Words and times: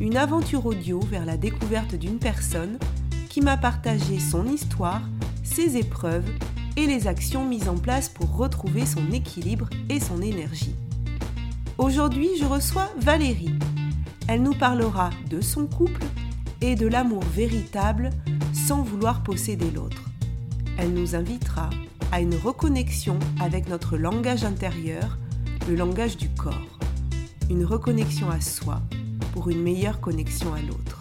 une 0.00 0.16
aventure 0.16 0.64
audio 0.64 0.98
vers 0.98 1.26
la 1.26 1.36
découverte 1.36 1.94
d'une 1.94 2.18
personne 2.18 2.78
qui 3.28 3.42
m'a 3.42 3.58
partagé 3.58 4.18
son 4.18 4.46
histoire, 4.46 5.02
ses 5.42 5.76
épreuves 5.76 6.28
et 6.78 6.86
les 6.86 7.06
actions 7.06 7.46
mises 7.46 7.68
en 7.68 7.76
place 7.76 8.08
pour 8.08 8.34
retrouver 8.34 8.86
son 8.86 9.12
équilibre 9.12 9.68
et 9.90 10.00
son 10.00 10.22
énergie. 10.22 10.74
Aujourd'hui, 11.76 12.30
je 12.38 12.46
reçois 12.46 12.88
Valérie. 12.98 13.54
Elle 14.26 14.42
nous 14.42 14.54
parlera 14.54 15.10
de 15.28 15.42
son 15.42 15.66
couple 15.66 16.04
et 16.62 16.76
de 16.76 16.86
l'amour 16.86 17.22
véritable 17.34 18.08
sans 18.54 18.82
vouloir 18.82 19.22
posséder 19.22 19.70
l'autre. 19.70 20.04
Elle 20.78 20.94
nous 20.94 21.14
invitera 21.14 21.68
à 22.10 22.22
une 22.22 22.36
reconnexion 22.36 23.18
avec 23.38 23.68
notre 23.68 23.98
langage 23.98 24.44
intérieur, 24.44 25.18
le 25.68 25.74
langage 25.74 26.16
du 26.16 26.30
corps. 26.30 26.78
Une 27.50 27.66
reconnexion 27.66 28.30
à 28.30 28.40
soi 28.40 28.80
pour 29.32 29.48
une 29.48 29.62
meilleure 29.62 30.00
connexion 30.00 30.52
à 30.54 30.60
l'autre. 30.60 31.00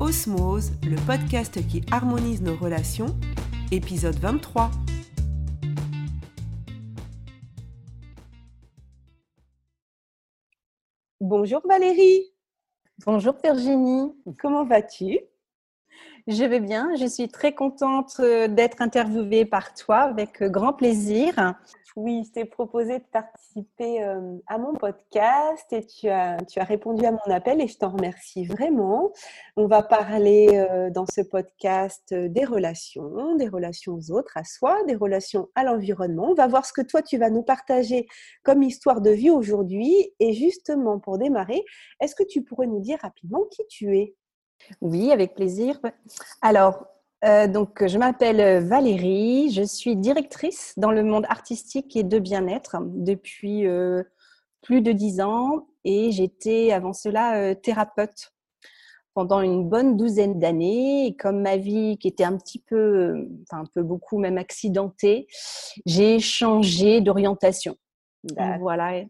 Osmose, 0.00 0.72
le 0.82 0.96
podcast 1.06 1.66
qui 1.68 1.82
harmonise 1.90 2.42
nos 2.42 2.56
relations, 2.56 3.16
épisode 3.70 4.16
23. 4.16 4.70
Bonjour 11.20 11.62
Valérie. 11.66 12.32
Bonjour 13.04 13.34
Virginie. 13.42 14.12
Comment 14.38 14.64
vas-tu? 14.64 15.18
Je 16.28 16.42
vais 16.42 16.58
bien. 16.58 16.92
Je 16.96 17.06
suis 17.06 17.28
très 17.28 17.54
contente 17.54 18.16
euh, 18.18 18.48
d'être 18.48 18.82
interviewée 18.82 19.44
par 19.44 19.74
toi 19.74 19.98
avec 19.98 20.42
euh, 20.42 20.48
grand 20.48 20.72
plaisir. 20.72 21.54
Oui, 21.94 22.24
je 22.26 22.32
t'ai 22.32 22.44
proposé 22.44 22.98
de 22.98 23.04
participer 23.12 24.02
euh, 24.02 24.36
à 24.48 24.58
mon 24.58 24.74
podcast 24.74 25.64
et 25.72 25.86
tu 25.86 26.08
as, 26.08 26.38
tu 26.38 26.58
as 26.58 26.64
répondu 26.64 27.06
à 27.06 27.12
mon 27.12 27.32
appel 27.32 27.60
et 27.60 27.68
je 27.68 27.78
t'en 27.78 27.90
remercie 27.90 28.44
vraiment. 28.44 29.12
On 29.56 29.68
va 29.68 29.84
parler 29.84 30.90
dans 30.92 31.06
ce 31.06 31.20
podcast 31.20 32.12
des 32.12 32.44
relations, 32.44 33.36
des 33.36 33.48
relations 33.48 33.94
aux 33.94 34.10
autres, 34.10 34.36
à 34.36 34.42
soi, 34.42 34.82
des 34.88 34.96
relations 34.96 35.48
à 35.54 35.62
l'environnement. 35.62 36.30
On 36.30 36.34
va 36.34 36.48
voir 36.48 36.66
ce 36.66 36.72
que 36.72 36.82
toi, 36.82 37.02
tu 37.02 37.18
vas 37.18 37.30
nous 37.30 37.44
partager 37.44 38.08
comme 38.42 38.64
histoire 38.64 39.00
de 39.00 39.10
vie 39.10 39.30
aujourd'hui. 39.30 40.12
Et 40.18 40.32
justement, 40.32 40.98
pour 40.98 41.18
démarrer, 41.18 41.64
est-ce 42.00 42.16
que 42.16 42.24
tu 42.24 42.42
pourrais 42.42 42.66
nous 42.66 42.80
dire 42.80 42.98
rapidement 43.00 43.44
qui 43.50 43.64
tu 43.68 43.96
es? 43.96 44.16
Oui, 44.80 45.12
avec 45.12 45.34
plaisir. 45.34 45.78
Alors, 46.42 46.86
euh, 47.24 47.46
donc, 47.48 47.86
je 47.86 47.98
m'appelle 47.98 48.40
euh, 48.40 48.60
Valérie, 48.60 49.50
je 49.50 49.62
suis 49.62 49.96
directrice 49.96 50.74
dans 50.76 50.90
le 50.90 51.02
monde 51.02 51.26
artistique 51.28 51.96
et 51.96 52.02
de 52.02 52.18
bien-être 52.18 52.76
depuis 52.82 53.66
euh, 53.66 54.02
plus 54.62 54.82
de 54.82 54.92
dix 54.92 55.20
ans 55.20 55.66
et 55.84 56.12
j'étais 56.12 56.72
avant 56.72 56.92
cela 56.92 57.54
thérapeute 57.54 58.32
pendant 59.14 59.40
une 59.40 59.68
bonne 59.68 59.96
douzaine 59.96 60.38
d'années. 60.38 61.06
Et 61.06 61.16
comme 61.16 61.40
ma 61.40 61.56
vie 61.56 61.96
qui 61.98 62.08
était 62.08 62.24
un 62.24 62.36
petit 62.36 62.58
peu, 62.58 63.28
enfin 63.42 63.62
un 63.62 63.66
peu 63.72 63.82
beaucoup 63.82 64.18
même 64.18 64.36
accidentée, 64.36 65.28
j'ai 65.86 66.18
changé 66.18 67.00
d'orientation. 67.00 67.76
Voilà, 68.58 69.04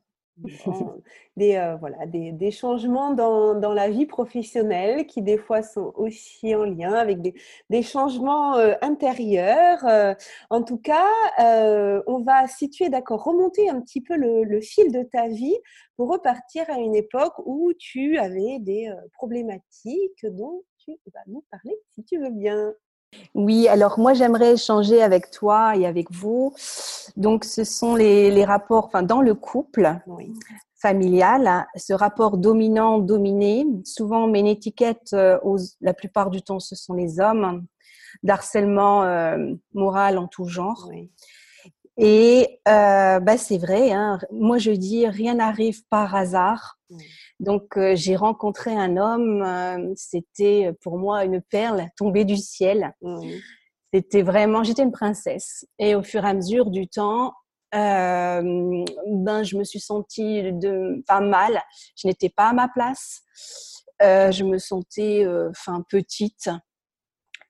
des, 1.36 1.56
euh, 1.56 1.76
voilà, 1.76 2.06
des, 2.06 2.32
des 2.32 2.50
changements 2.50 3.14
dans, 3.14 3.54
dans, 3.54 3.72
la 3.72 3.88
vie 3.88 4.06
professionnelle 4.06 5.06
qui 5.06 5.22
des 5.22 5.38
fois 5.38 5.62
sont 5.62 5.92
aussi 5.96 6.54
en 6.54 6.64
lien 6.64 6.92
avec 6.92 7.22
des, 7.22 7.34
des 7.70 7.82
changements 7.82 8.56
euh, 8.56 8.74
intérieurs. 8.82 9.84
Euh, 9.86 10.14
en 10.50 10.62
tout 10.62 10.78
cas, 10.78 11.06
on 12.06 12.20
va 12.20 12.46
situer, 12.48 12.88
d'accord, 12.88 13.24
remonter 13.24 13.68
un 13.68 13.80
petit 13.80 14.00
peu 14.00 14.16
le, 14.16 14.44
le, 14.44 14.60
fil 14.60 14.92
de 14.92 15.02
ta 15.02 15.28
vie 15.28 15.56
pour 15.96 16.10
repartir 16.10 16.64
à 16.68 16.78
une 16.78 16.94
époque 16.94 17.34
où 17.44 17.72
tu 17.78 18.18
avais 18.18 18.58
des 18.60 18.92
problématiques 19.14 20.24
dont 20.24 20.62
tu 20.78 20.92
vas 21.12 21.20
nous 21.26 21.44
parler 21.50 21.74
si 21.94 22.04
tu 22.04 22.18
veux 22.18 22.30
bien. 22.30 22.74
Oui, 23.34 23.68
alors 23.68 23.98
moi 23.98 24.14
j'aimerais 24.14 24.54
échanger 24.54 25.02
avec 25.02 25.30
toi 25.30 25.76
et 25.76 25.86
avec 25.86 26.10
vous. 26.10 26.54
Donc 27.16 27.44
ce 27.44 27.64
sont 27.64 27.94
les, 27.94 28.30
les 28.30 28.44
rapports, 28.44 28.86
enfin 28.86 29.02
dans 29.02 29.20
le 29.20 29.34
couple 29.34 29.98
familial, 30.76 31.46
hein, 31.46 31.66
ce 31.76 31.92
rapport 31.92 32.36
dominant-dominé. 32.36 33.66
Souvent 33.84 34.24
on 34.24 34.28
met 34.28 34.40
une 34.40 34.46
étiquette, 34.46 35.10
euh, 35.12 35.38
aux, 35.42 35.58
la 35.80 35.94
plupart 35.94 36.30
du 36.30 36.42
temps 36.42 36.60
ce 36.60 36.74
sont 36.74 36.94
les 36.94 37.20
hommes, 37.20 37.64
d'harcèlement 38.22 39.04
euh, 39.04 39.54
moral 39.74 40.18
en 40.18 40.28
tout 40.28 40.46
genre. 40.46 40.90
Et 41.98 42.60
euh, 42.68 43.20
bah, 43.20 43.38
c'est 43.38 43.58
vrai, 43.58 43.92
hein, 43.92 44.18
moi 44.30 44.58
je 44.58 44.70
dis 44.70 45.06
rien 45.06 45.34
n'arrive 45.34 45.82
par 45.88 46.14
hasard. 46.14 46.78
Donc 47.40 47.76
euh, 47.76 47.94
j'ai 47.94 48.16
rencontré 48.16 48.74
un 48.74 48.96
homme, 48.96 49.42
euh, 49.42 49.92
c'était 49.94 50.72
pour 50.82 50.98
moi 50.98 51.24
une 51.24 51.42
perle 51.42 51.86
tombée 51.96 52.24
du 52.24 52.36
ciel. 52.36 52.94
C'était 53.92 54.22
vraiment, 54.22 54.64
j'étais 54.64 54.82
une 54.82 54.92
princesse. 54.92 55.66
Et 55.78 55.94
au 55.94 56.02
fur 56.02 56.24
et 56.24 56.28
à 56.28 56.34
mesure 56.34 56.70
du 56.70 56.88
temps, 56.88 57.34
euh, 57.74 58.84
ben 59.06 59.42
je 59.42 59.56
me 59.56 59.64
suis 59.64 59.80
sentie 59.80 60.52
de, 60.52 61.02
pas 61.06 61.20
mal. 61.20 61.60
Je 61.96 62.08
n'étais 62.08 62.30
pas 62.30 62.48
à 62.48 62.52
ma 62.52 62.68
place. 62.68 63.22
je 64.00 64.42
me 64.42 64.58
sentais, 64.58 65.26
enfin 65.50 65.82
petite. 65.88 66.50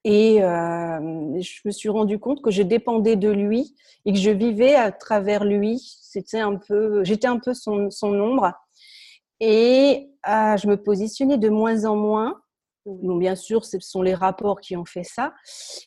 Et 0.04 0.38
je 0.38 1.60
me 1.64 1.70
suis 1.70 1.88
rendu 1.88 2.18
compte 2.18 2.42
que 2.42 2.50
je 2.50 2.62
dépendais 2.62 3.16
de 3.16 3.30
lui 3.30 3.74
et 4.04 4.12
que 4.12 4.18
je 4.18 4.30
vivais 4.30 4.74
à 4.74 4.92
travers 4.92 5.44
lui. 5.44 5.80
C'était 6.02 6.40
un 6.40 6.56
peu, 6.56 7.02
j'étais 7.04 7.28
un 7.28 7.38
peu 7.38 7.54
son, 7.54 7.90
son 7.90 8.12
ombre. 8.14 8.52
Et 9.40 10.10
euh, 10.28 10.56
je 10.56 10.66
me 10.66 10.76
positionnais 10.76 11.38
de 11.38 11.48
moins 11.48 11.84
en 11.84 11.96
moins. 11.96 12.40
Donc, 12.86 13.18
bien 13.18 13.34
sûr, 13.34 13.64
ce 13.64 13.78
sont 13.80 14.02
les 14.02 14.14
rapports 14.14 14.60
qui 14.60 14.76
ont 14.76 14.84
fait 14.84 15.04
ça. 15.04 15.34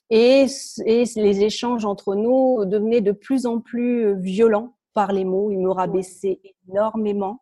Et, 0.09 0.45
et, 0.85 1.03
les 1.15 1.43
échanges 1.43 1.85
entre 1.85 2.15
nous 2.15 2.65
devenaient 2.65 3.01
de 3.01 3.13
plus 3.13 3.45
en 3.45 3.61
plus 3.61 4.19
violents 4.19 4.77
par 4.93 5.13
les 5.13 5.23
mots. 5.23 5.49
Il 5.51 5.59
me 5.59 5.71
rabaissait 5.71 6.41
énormément. 6.67 7.41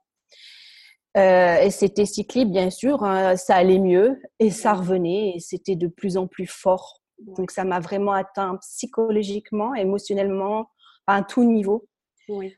Euh, 1.17 1.57
et 1.61 1.71
c'était 1.71 2.05
cyclique, 2.05 2.51
bien 2.51 2.69
sûr. 2.69 3.03
Hein, 3.03 3.35
ça 3.35 3.55
allait 3.55 3.79
mieux 3.79 4.21
et 4.39 4.51
ça 4.51 4.73
revenait 4.73 5.33
et 5.35 5.39
c'était 5.39 5.75
de 5.75 5.87
plus 5.87 6.17
en 6.17 6.27
plus 6.27 6.45
fort. 6.45 7.01
Donc, 7.19 7.49
ça 7.49 7.63
m'a 7.63 7.79
vraiment 7.79 8.11
atteint 8.11 8.57
psychologiquement, 8.57 9.73
émotionnellement, 9.73 10.69
à 11.07 11.15
un 11.15 11.23
tout 11.23 11.43
niveau, 11.43 11.87
oui. 12.29 12.53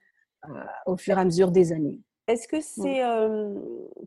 euh, 0.49 0.63
au 0.85 0.97
fur 0.97 1.17
et 1.17 1.21
à 1.21 1.25
mesure 1.25 1.51
des 1.51 1.71
années. 1.71 2.01
Est-ce 2.29 2.47
que 2.47 2.62
c'est 2.62 3.01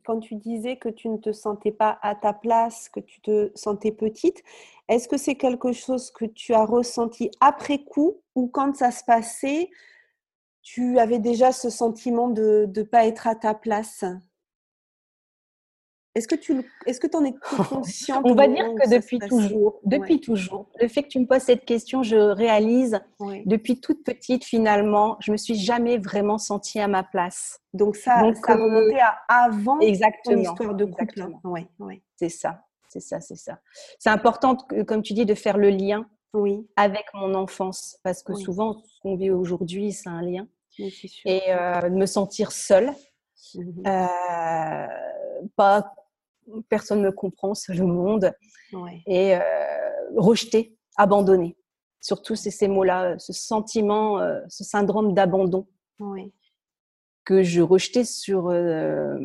quand 0.04 0.20
tu 0.20 0.36
disais 0.36 0.76
que 0.76 0.88
tu 0.88 1.08
ne 1.08 1.16
te 1.16 1.32
sentais 1.32 1.72
pas 1.72 1.98
à 2.02 2.14
ta 2.14 2.32
place, 2.32 2.88
que 2.88 3.00
tu 3.00 3.20
te 3.20 3.50
sentais 3.56 3.90
petite, 3.90 4.44
est-ce 4.86 5.08
que 5.08 5.16
c'est 5.16 5.34
quelque 5.34 5.72
chose 5.72 6.12
que 6.12 6.24
tu 6.24 6.54
as 6.54 6.64
ressenti 6.64 7.32
après 7.40 7.78
coup 7.78 8.20
ou 8.36 8.46
quand 8.46 8.76
ça 8.76 8.92
se 8.92 9.02
passait, 9.02 9.70
tu 10.62 11.00
avais 11.00 11.18
déjà 11.18 11.50
ce 11.50 11.68
sentiment 11.68 12.28
de 12.28 12.70
ne 12.72 12.82
pas 12.84 13.06
être 13.08 13.26
à 13.26 13.34
ta 13.34 13.54
place? 13.54 14.04
Est-ce 16.14 16.28
que 16.28 16.34
tu 16.34 16.62
est-ce 16.86 17.00
que 17.00 17.16
en 17.16 17.24
es 17.24 17.34
consciente 17.68 18.22
On 18.24 18.34
va 18.34 18.46
dire 18.46 18.66
que 18.74 18.90
depuis 18.90 19.18
toujours, 19.18 19.80
depuis 19.84 20.20
toujours. 20.20 20.68
Le 20.80 20.88
fait 20.88 21.04
que 21.04 21.08
tu 21.08 21.18
me 21.18 21.26
poses 21.26 21.42
cette 21.42 21.64
question, 21.64 22.02
je 22.02 22.16
réalise 22.16 23.00
depuis 23.46 23.80
toute 23.80 24.04
petite 24.04 24.44
finalement, 24.44 25.16
je 25.20 25.32
me 25.32 25.36
suis 25.36 25.54
jamais 25.54 25.98
vraiment 25.98 26.38
sentie 26.38 26.80
à 26.80 26.88
ma 26.88 27.02
place. 27.02 27.60
Donc 27.72 27.96
ça, 27.96 28.22
Donc, 28.22 28.36
ça 28.36 28.52
euh, 28.52 28.64
remontait 28.64 29.00
à 29.00 29.18
avant 29.28 29.80
exactement, 29.80 30.36
ton 30.36 30.42
histoire 30.42 30.74
de 30.74 30.84
couple. 30.84 31.28
Oui, 31.44 31.66
oui. 31.78 32.02
C'est 32.16 32.28
ça, 32.28 32.64
c'est 32.88 33.00
ça, 33.00 33.20
c'est 33.20 33.36
ça. 33.36 33.58
C'est 33.98 34.10
important, 34.10 34.56
comme 34.86 35.02
tu 35.02 35.14
dis, 35.14 35.24
de 35.24 35.34
faire 35.34 35.56
le 35.56 35.70
lien 35.70 36.06
oui. 36.34 36.68
avec 36.76 37.06
mon 37.14 37.34
enfance 37.34 37.98
parce 38.02 38.22
que 38.22 38.34
souvent, 38.34 38.74
ce 38.84 39.00
qu'on 39.00 39.16
vit 39.16 39.30
aujourd'hui, 39.30 39.92
c'est 39.92 40.10
un 40.10 40.22
lien. 40.22 40.46
Et 40.78 41.42
euh, 41.48 41.88
de 41.88 41.94
me 41.94 42.06
sentir 42.06 42.52
seule. 42.52 42.92
Mmh 43.54 43.82
euh, 43.86 44.86
pas 45.56 45.92
personne 46.68 47.00
ne 47.00 47.06
me 47.06 47.12
comprend, 47.12 47.54
c'est 47.54 47.74
le 47.74 47.86
monde. 47.86 48.32
Et 49.06 49.36
euh, 49.36 49.40
rejeté, 50.16 50.76
abandonné. 50.96 51.56
Surtout, 52.00 52.34
c'est 52.34 52.50
ces 52.50 52.68
mots-là, 52.68 53.18
ce 53.18 53.32
sentiment, 53.32 54.18
euh, 54.18 54.40
ce 54.48 54.64
syndrome 54.64 55.14
d'abandon 55.14 55.66
que 57.24 57.42
je 57.42 57.60
rejetais 57.60 58.04
sur 58.04 58.48
euh, 58.48 59.16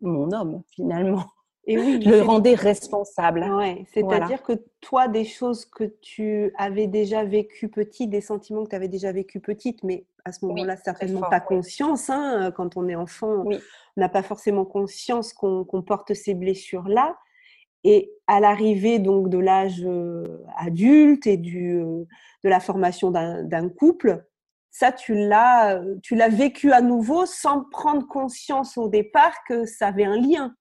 mon 0.00 0.32
homme, 0.32 0.62
finalement. 0.70 1.26
Et 1.70 1.78
oui, 1.78 1.98
le 1.98 2.22
rendais 2.22 2.54
responsable. 2.54 3.42
Ouais, 3.42 3.84
C'est-à-dire 3.92 4.42
que 4.42 4.54
toi, 4.80 5.06
des 5.06 5.26
choses 5.26 5.66
que 5.66 5.84
tu 5.84 6.50
avais 6.56 6.86
déjà 6.86 7.24
vécues 7.24 7.68
petite, 7.68 8.08
des 8.08 8.22
sentiments 8.22 8.64
que 8.64 8.70
tu 8.70 8.76
avais 8.76 8.88
déjà 8.88 9.12
vécu 9.12 9.38
petite, 9.38 9.82
mais 9.84 10.06
à 10.24 10.32
ce 10.32 10.46
moment-là, 10.46 10.78
certainement 10.78 11.28
pas 11.28 11.40
conscience. 11.40 12.08
Hein, 12.08 12.52
quand 12.56 12.78
on 12.78 12.88
est 12.88 12.94
enfant, 12.94 13.44
on 13.44 13.50
n'a 13.98 14.08
pas 14.08 14.22
forcément 14.22 14.64
conscience 14.64 15.34
qu'on 15.34 15.82
porte 15.86 16.14
ces 16.14 16.32
blessures-là. 16.32 17.18
Et 17.84 18.12
à 18.26 18.40
l'arrivée 18.40 18.98
donc 18.98 19.28
de 19.28 19.38
l'âge 19.38 19.86
adulte 20.56 21.26
et 21.26 21.36
du, 21.36 21.74
de 21.74 22.48
la 22.48 22.60
formation 22.60 23.10
d'un 23.10 23.68
couple, 23.68 24.24
ça 24.70 24.90
tu 24.90 25.14
l'as 25.14 25.80
tu 26.02 26.14
l'as 26.14 26.28
vécu 26.28 26.72
à 26.72 26.80
nouveau 26.80 27.26
sans 27.26 27.64
prendre 27.64 28.06
conscience 28.06 28.78
au 28.78 28.88
départ 28.88 29.34
que 29.46 29.64
ça 29.64 29.88
avait 29.88 30.04
un 30.04 30.16
lien. 30.16 30.54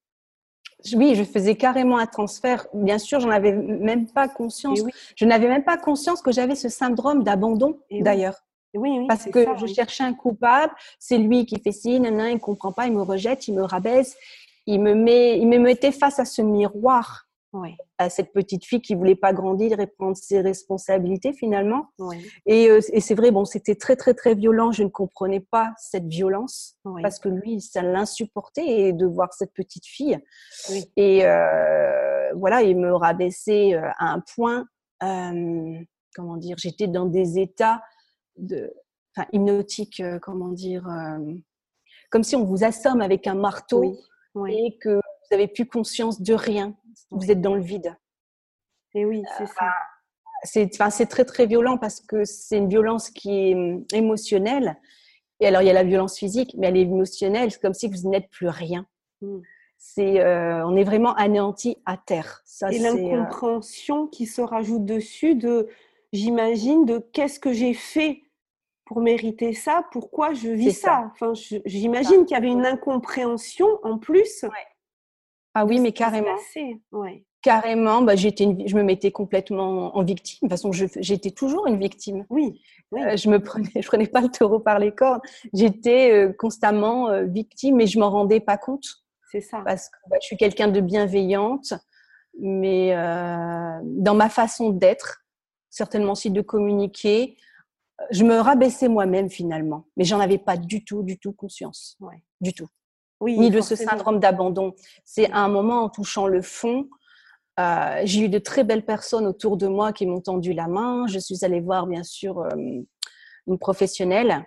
Oui, 0.96 1.16
je 1.16 1.24
faisais 1.24 1.56
carrément 1.56 1.98
un 1.98 2.06
transfert. 2.06 2.68
Bien 2.74 2.98
sûr, 2.98 3.20
j'en 3.20 3.30
avais 3.30 3.52
même 3.52 4.08
pas 4.08 4.28
conscience. 4.28 4.82
Je 5.16 5.26
n'avais 5.26 5.48
même 5.48 5.64
pas 5.64 5.78
conscience 5.78 6.22
que 6.22 6.32
j'avais 6.32 6.56
ce 6.56 6.70
syndrome 6.70 7.24
d'abandon 7.24 7.80
d'ailleurs. 7.92 8.36
Oui, 8.74 9.08
Parce 9.08 9.26
que 9.26 9.46
je 9.60 9.66
cherchais 9.66 10.04
un 10.04 10.14
coupable, 10.14 10.74
c'est 11.00 11.18
lui 11.18 11.46
qui 11.46 11.60
fait 11.60 11.72
ci, 11.72 12.00
non, 12.00 12.12
non, 12.12 12.26
il 12.26 12.40
comprend 12.40 12.72
pas, 12.72 12.86
il 12.86 12.94
me 12.94 13.02
rejette, 13.02 13.48
il 13.48 13.56
me 13.56 13.64
rabaisse, 13.64 14.16
il 14.68 14.82
me 14.82 14.94
met, 14.94 15.40
il 15.40 15.48
me 15.48 15.58
mettait 15.58 15.92
face 15.92 16.20
à 16.20 16.26
ce 16.26 16.42
miroir. 16.42 17.27
À 17.98 18.10
cette 18.10 18.32
petite 18.32 18.66
fille 18.66 18.82
qui 18.82 18.96
voulait 18.96 19.16
pas 19.16 19.34
grandir 19.34 19.80
et 19.80 19.88
prendre 19.88 20.16
ses 20.16 20.42
responsabilités 20.42 21.34
finalement. 21.34 21.90
Euh, 22.00 22.14
et, 22.46 23.02
c'est 23.02 23.16
vrai, 23.16 23.32
bon, 23.32 23.46
c'était 23.46 23.76
très 23.76 23.96
très 23.96 24.14
très 24.14 24.36
violent. 24.36 24.72
Je 24.72 24.84
ne 24.84 24.90
comprenais 24.90 25.40
pas 25.40 25.74
cette 25.78 26.08
violence 26.08 26.78
parce 27.02 27.20
que 27.20 27.30
lui, 27.30 27.62
ça 27.62 27.82
l'insupportait 27.82 28.94
de 28.94 29.06
voir 29.06 29.34
cette 29.34 29.54
petite 29.54 29.86
fille. 29.86 30.18
Et 30.96 31.26
euh, 31.26 32.32
voilà, 32.36 32.62
il 32.62 32.78
me 32.78 32.94
rabaissait 32.94 33.74
euh, 33.74 33.88
à 33.98 34.14
un 34.14 34.24
point. 34.36 34.66
comment 36.16 36.38
dire 36.38 36.58
J'étais 36.60 36.88
dans 36.88 37.06
des 37.06 37.40
états 37.40 37.82
de, 38.38 38.74
enfin, 39.16 39.28
hypnotiques. 39.34 40.04
comment 40.22 40.50
dire 40.50 40.88
Comme 42.12 42.24
si 42.24 42.36
on 42.36 42.46
vous 42.46 42.64
assomme 42.64 43.02
avec 43.02 43.28
un 43.28 43.36
marteau 43.36 43.98
et 44.48 44.78
que 44.80 44.96
vous 44.96 45.36
n'avez 45.36 45.48
plus 45.48 45.66
conscience 45.66 46.22
de 46.22 46.34
rien. 46.34 46.76
Vous 47.12 47.32
êtes 47.32 47.42
dans 47.42 47.56
le 47.56 47.62
vide. 47.62 47.96
Et 48.94 49.06
oui, 49.06 49.24
c'est 49.38 49.48
ça. 49.48 49.72
C'est 50.44 50.70
enfin, 50.80 51.06
très 51.06 51.26
très 51.26 51.46
violent 51.46 51.78
parce 51.78 52.00
que 52.00 52.24
c'est 52.24 52.58
une 52.58 52.70
violence 52.70 53.10
qui 53.10 53.50
est 53.50 53.56
hum, 53.56 53.86
émotionnelle. 53.94 54.78
Et 55.40 55.48
alors 55.48 55.62
il 55.62 55.68
y 55.68 55.70
a 55.70 55.74
la 55.74 55.84
violence 55.84 56.18
physique, 56.18 56.56
mais 56.58 56.68
elle 56.68 56.78
est 56.78 56.82
émotionnelle. 56.82 57.52
C'est 57.52 57.62
comme 57.62 57.74
si 57.74 57.88
vous 57.88 58.10
n'êtes 58.10 58.30
plus 58.30 58.48
rien. 58.48 58.86
Mmh. 59.22 59.40
C'est, 59.78 60.22
euh, 60.22 60.66
on 60.66 60.76
est 60.76 60.84
vraiment 60.84 61.14
anéanti 61.16 61.78
à 61.86 61.98
terre. 61.98 62.42
Ça, 62.46 62.72
et 62.72 62.80
euh, 62.80 62.94
l'incompréhension 62.94 64.08
qui 64.08 64.26
se 64.26 64.42
rajoute 64.42 64.86
dessus 64.86 65.36
de, 65.36 65.70
j'imagine, 66.14 66.86
de 66.86 66.98
qu'est-ce 66.98 67.40
que 67.40 67.54
j'ai 67.54 67.74
fait 67.74 68.24
pour 68.86 69.02
mériter 69.02 69.54
ça, 69.54 69.86
pourquoi 69.92 70.34
je 70.34 70.50
vis 70.50 70.72
ça? 70.72 71.12
Enfin, 71.12 71.34
j'imagine 71.66 72.26
qu'il 72.26 72.36
y 72.36 72.38
avait 72.38 72.48
une 72.48 72.66
incompréhension 72.66 73.68
en 73.84 73.98
plus. 73.98 74.46
Ah 75.60 75.66
oui, 75.66 75.80
mais 75.80 75.92
carrément. 75.92 76.36
Ouais. 76.92 77.26
Carrément, 77.42 78.04
bah, 78.04 78.16
j'étais 78.16 78.46
je 78.68 78.76
me 78.76 78.84
mettais 78.84 79.10
complètement 79.12 79.98
en 79.98 80.04
victime. 80.04 80.48
De 80.48 80.56
toute 80.56 80.72
façon, 80.72 80.72
j'étais 80.72 81.32
toujours 81.32 81.66
une 81.66 81.80
victime. 81.80 82.28
Oui. 82.30 82.62
Euh, 82.94 83.18
je 83.18 83.28
me 83.28 83.40
prenais, 83.40 83.72
je 83.82 83.88
prenais 83.88 84.06
pas 84.06 84.22
le 84.22 84.30
taureau 84.30 84.60
par 84.60 84.78
les 84.78 84.92
cornes. 84.94 85.20
J'étais 85.54 86.12
euh, 86.12 86.32
constamment 86.32 87.10
euh, 87.10 87.24
victime, 87.24 87.78
mais 87.78 87.88
je 87.88 87.98
m'en 87.98 88.12
rendais 88.12 88.40
pas 88.40 88.60
compte. 88.60 88.86
C'est 89.32 89.42
ça. 89.42 89.64
Parce 89.66 89.90
que 89.90 89.98
bah, 90.12 90.18
je 90.22 90.28
suis 90.28 90.38
quelqu'un 90.38 90.68
de 90.68 90.80
bienveillante, 90.80 91.74
mais 92.40 92.92
dans 92.94 94.14
ma 94.14 94.30
façon 94.30 94.70
d'être, 94.70 95.24
certainement 95.72 96.12
aussi 96.12 96.30
de 96.30 96.42
communiquer, 96.42 97.36
je 98.12 98.24
me 98.24 98.36
rabaissais 98.36 98.90
moi-même 98.90 99.32
finalement, 99.32 99.88
mais 99.98 100.04
j'en 100.04 100.20
avais 100.20 100.38
pas 100.38 100.56
du 100.56 100.86
tout, 100.86 101.02
du 101.02 101.18
tout 101.18 101.34
conscience, 101.34 101.98
ouais. 102.00 102.22
du 102.42 102.54
tout. 102.54 102.68
Oui, 103.20 103.38
ni 103.38 103.50
de 103.50 103.62
ce 103.62 103.76
syndrome 103.76 104.20
d'abandon. 104.20 104.74
C'est 105.04 105.32
à 105.32 105.40
un 105.40 105.48
moment 105.48 105.84
en 105.84 105.90
touchant 105.90 106.28
le 106.28 106.42
fond. 106.42 106.88
Euh, 107.60 108.02
j'ai 108.04 108.22
eu 108.22 108.30
de 108.30 108.38
très 108.38 108.64
belles 108.64 108.86
personnes 108.86 109.26
autour 109.26 109.58
de 109.58 109.68
moi 109.68 109.92
qui 109.92 110.06
m'ont 110.06 110.22
tendu 110.22 110.54
la 110.54 110.68
main. 110.68 111.08
Je 111.08 111.18
suis 111.18 111.44
allée 111.44 111.60
voir 111.60 111.88
bien 111.88 112.04
sûr 112.04 112.40
euh, 112.40 112.50
une 113.48 113.60
professionnelle 113.60 114.46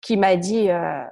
qui 0.00 0.16
m'a 0.16 0.36
dit 0.36 0.70
euh, 0.70 1.02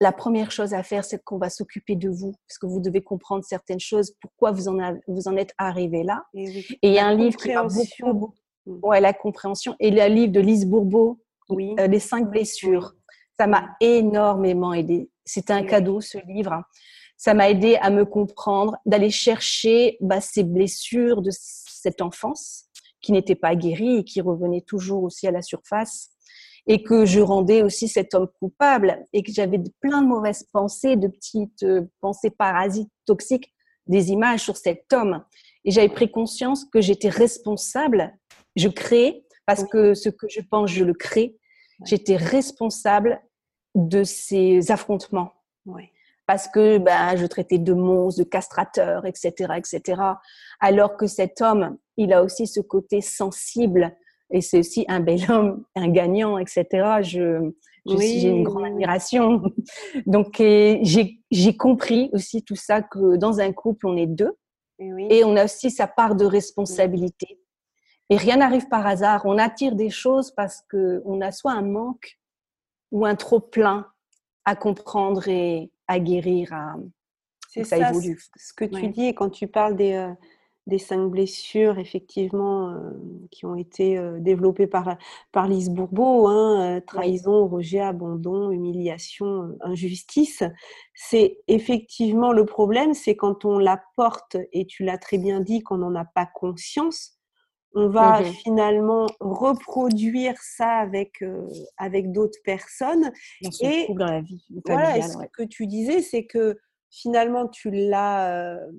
la 0.00 0.10
première 0.10 0.50
chose 0.50 0.74
à 0.74 0.82
faire, 0.82 1.04
c'est 1.04 1.22
qu'on 1.22 1.38
va 1.38 1.50
s'occuper 1.50 1.94
de 1.94 2.08
vous, 2.08 2.34
parce 2.48 2.58
que 2.58 2.66
vous 2.66 2.80
devez 2.80 3.00
comprendre 3.00 3.44
certaines 3.44 3.78
choses, 3.78 4.16
pourquoi 4.20 4.50
vous 4.50 4.66
en, 4.66 4.96
vous 5.06 5.28
en 5.28 5.36
êtes 5.36 5.54
arrivé 5.56 6.02
là? 6.02 6.24
Et, 6.34 6.66
il 6.82 6.92
y 6.92 6.98
a 6.98 7.06
un 7.06 7.14
livre 7.14 7.36
qui 7.36 7.54
m'a 7.54 7.62
beaucoup, 7.62 8.34
Mm. 8.66 8.78
Ouais, 8.82 9.00
la 9.00 9.12
compréhension. 9.12 9.76
Et 9.80 9.90
le 9.90 10.06
livre 10.06 10.32
de 10.32 10.40
Lise 10.40 10.66
Bourbeau, 10.66 11.20
oui. 11.50 11.74
Les 11.76 12.00
cinq 12.00 12.30
blessures. 12.30 12.94
Ça 13.38 13.46
m'a 13.46 13.76
énormément 13.80 14.72
aidé. 14.72 15.10
C'était 15.24 15.52
un 15.52 15.64
cadeau, 15.64 16.00
ce 16.00 16.18
livre. 16.26 16.62
Ça 17.16 17.34
m'a 17.34 17.50
aidé 17.50 17.76
à 17.76 17.90
me 17.90 18.04
comprendre, 18.04 18.76
d'aller 18.86 19.10
chercher 19.10 19.96
bah, 20.00 20.20
ces 20.20 20.44
blessures 20.44 21.22
de 21.22 21.30
cette 21.32 22.02
enfance 22.02 22.66
qui 23.00 23.12
n'étaient 23.12 23.34
pas 23.34 23.54
guéries 23.54 23.98
et 23.98 24.04
qui 24.04 24.20
revenaient 24.20 24.62
toujours 24.62 25.04
aussi 25.04 25.26
à 25.26 25.30
la 25.30 25.42
surface. 25.42 26.10
Et 26.66 26.82
que 26.82 27.04
je 27.04 27.20
rendais 27.20 27.62
aussi 27.62 27.88
cet 27.88 28.14
homme 28.14 28.28
coupable 28.40 29.04
et 29.12 29.22
que 29.22 29.30
j'avais 29.30 29.60
plein 29.80 30.00
de 30.00 30.06
mauvaises 30.06 30.44
pensées, 30.50 30.96
de 30.96 31.08
petites 31.08 31.62
euh, 31.62 31.82
pensées 32.00 32.30
parasites, 32.30 32.90
toxiques, 33.04 33.52
des 33.86 34.12
images 34.12 34.40
sur 34.40 34.56
cet 34.56 34.90
homme. 34.94 35.22
Et 35.66 35.70
j'avais 35.70 35.90
pris 35.90 36.10
conscience 36.10 36.64
que 36.64 36.80
j'étais 36.80 37.10
responsable 37.10 38.16
je 38.56 38.68
crée 38.68 39.24
parce 39.46 39.64
que 39.64 39.94
ce 39.94 40.08
que 40.08 40.28
je 40.28 40.40
pense, 40.40 40.70
je 40.70 40.84
le 40.84 40.94
crée. 40.94 41.36
J'étais 41.84 42.16
responsable 42.16 43.20
de 43.74 44.04
ces 44.04 44.70
affrontements. 44.70 45.32
Parce 46.26 46.48
que 46.48 46.78
ben, 46.78 47.16
je 47.16 47.26
traitais 47.26 47.58
de 47.58 47.74
monstres, 47.74 48.22
de 48.22 48.28
castrateurs, 48.28 49.04
etc., 49.04 49.54
etc. 49.56 50.00
Alors 50.60 50.96
que 50.96 51.06
cet 51.06 51.40
homme, 51.42 51.76
il 51.96 52.12
a 52.12 52.22
aussi 52.22 52.46
ce 52.46 52.60
côté 52.60 53.00
sensible 53.00 53.94
et 54.30 54.40
c'est 54.40 54.58
aussi 54.58 54.84
un 54.88 55.00
bel 55.00 55.20
homme, 55.30 55.64
un 55.74 55.88
gagnant, 55.88 56.38
etc. 56.38 56.66
Je, 57.02 57.52
j'ai 57.86 58.28
une 58.28 58.42
grande 58.42 58.64
admiration. 58.64 59.42
Donc, 60.06 60.36
j'ai 60.38 61.56
compris 61.56 62.10
aussi 62.12 62.42
tout 62.42 62.56
ça 62.56 62.82
que 62.82 63.16
dans 63.16 63.40
un 63.40 63.52
couple, 63.52 63.86
on 63.86 63.96
est 63.96 64.06
deux. 64.06 64.32
Et, 64.78 65.18
et 65.18 65.24
on 65.24 65.36
a 65.36 65.44
aussi 65.44 65.70
sa 65.70 65.86
part 65.86 66.16
de 66.16 66.24
responsabilité. 66.24 67.38
Et 68.10 68.16
rien 68.16 68.36
n'arrive 68.36 68.68
par 68.68 68.86
hasard. 68.86 69.22
On 69.24 69.38
attire 69.38 69.74
des 69.74 69.90
choses 69.90 70.30
parce 70.30 70.62
qu'on 70.70 71.20
a 71.20 71.32
soit 71.32 71.52
un 71.52 71.62
manque 71.62 72.18
ou 72.90 73.06
un 73.06 73.14
trop 73.14 73.40
plein 73.40 73.86
à 74.44 74.56
comprendre 74.56 75.26
et 75.28 75.70
à 75.88 75.98
guérir. 75.98 76.52
À... 76.52 76.76
C'est 77.48 77.64
ça, 77.64 77.90
évolue. 77.90 78.20
Ce 78.36 78.52
que 78.52 78.64
tu 78.64 78.88
dis 78.88 79.06
et 79.06 79.14
quand 79.14 79.30
tu 79.30 79.46
parles 79.46 79.76
des, 79.76 79.94
euh, 79.94 80.12
des 80.66 80.78
cinq 80.78 81.08
blessures, 81.08 81.78
effectivement, 81.78 82.70
euh, 82.70 82.90
qui 83.30 83.46
ont 83.46 83.54
été 83.54 83.98
euh, 83.98 84.18
développées 84.18 84.66
par, 84.66 84.96
par 85.32 85.48
Lise 85.48 85.70
Bourbeau, 85.70 86.26
hein, 86.28 86.80
trahison, 86.86 87.46
rejet, 87.46 87.80
abandon, 87.80 88.50
humiliation, 88.50 89.56
injustice. 89.60 90.42
C'est 90.94 91.38
effectivement 91.48 92.32
le 92.32 92.44
problème, 92.44 92.94
c'est 92.94 93.16
quand 93.16 93.44
on 93.44 93.58
la 93.58 93.82
porte, 93.96 94.36
et 94.52 94.66
tu 94.66 94.84
l'as 94.84 94.98
très 94.98 95.18
bien 95.18 95.40
dit, 95.40 95.62
qu'on 95.62 95.78
n'en 95.78 95.94
a 95.94 96.04
pas 96.04 96.26
conscience, 96.26 97.13
on 97.74 97.88
va 97.88 98.20
mmh 98.20 98.24
finalement 98.44 99.06
reproduire 99.20 100.34
ça 100.38 100.78
avec, 100.78 101.22
euh, 101.22 101.48
avec 101.76 102.12
d'autres 102.12 102.38
personnes. 102.44 103.10
et 103.60 103.86
dans 103.90 104.06
la 104.06 104.20
vie 104.20 104.44
voilà, 104.64 105.02
ce 105.02 105.18
que 105.32 105.42
tu 105.42 105.66
disais, 105.66 106.00
c'est 106.00 106.24
que 106.24 106.56
finalement, 106.90 107.48
tu 107.48 107.70
l'as 107.70 108.30
euh, 108.30 108.70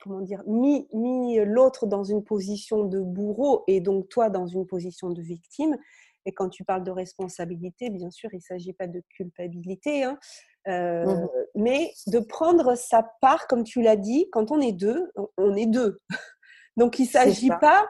comment 0.00 0.20
dire, 0.20 0.42
mis, 0.46 0.88
mis 0.92 1.38
l'autre 1.44 1.86
dans 1.86 2.02
une 2.02 2.24
position 2.24 2.84
de 2.84 3.00
bourreau 3.00 3.62
et 3.68 3.80
donc 3.80 4.08
toi 4.08 4.30
dans 4.30 4.46
une 4.46 4.66
position 4.66 5.10
de 5.10 5.22
victime. 5.22 5.76
Et 6.24 6.32
quand 6.32 6.48
tu 6.48 6.64
parles 6.64 6.84
de 6.84 6.90
responsabilité, 6.90 7.90
bien 7.90 8.10
sûr, 8.10 8.30
il 8.32 8.36
ne 8.36 8.42
s'agit 8.42 8.72
pas 8.72 8.86
de 8.86 9.02
culpabilité, 9.16 10.04
hein, 10.04 10.18
euh, 10.68 11.04
mmh 11.04 11.28
mais 11.54 11.92
de 12.06 12.18
prendre 12.18 12.74
sa 12.76 13.02
part, 13.20 13.46
comme 13.46 13.62
tu 13.62 13.82
l'as 13.82 13.96
dit, 13.96 14.26
quand 14.32 14.50
on 14.50 14.60
est 14.60 14.72
deux, 14.72 15.12
on 15.36 15.54
est 15.54 15.66
deux. 15.66 16.00
Donc, 16.76 16.98
il 16.98 17.04
ne 17.04 17.08
s'agit 17.08 17.50
pas. 17.60 17.86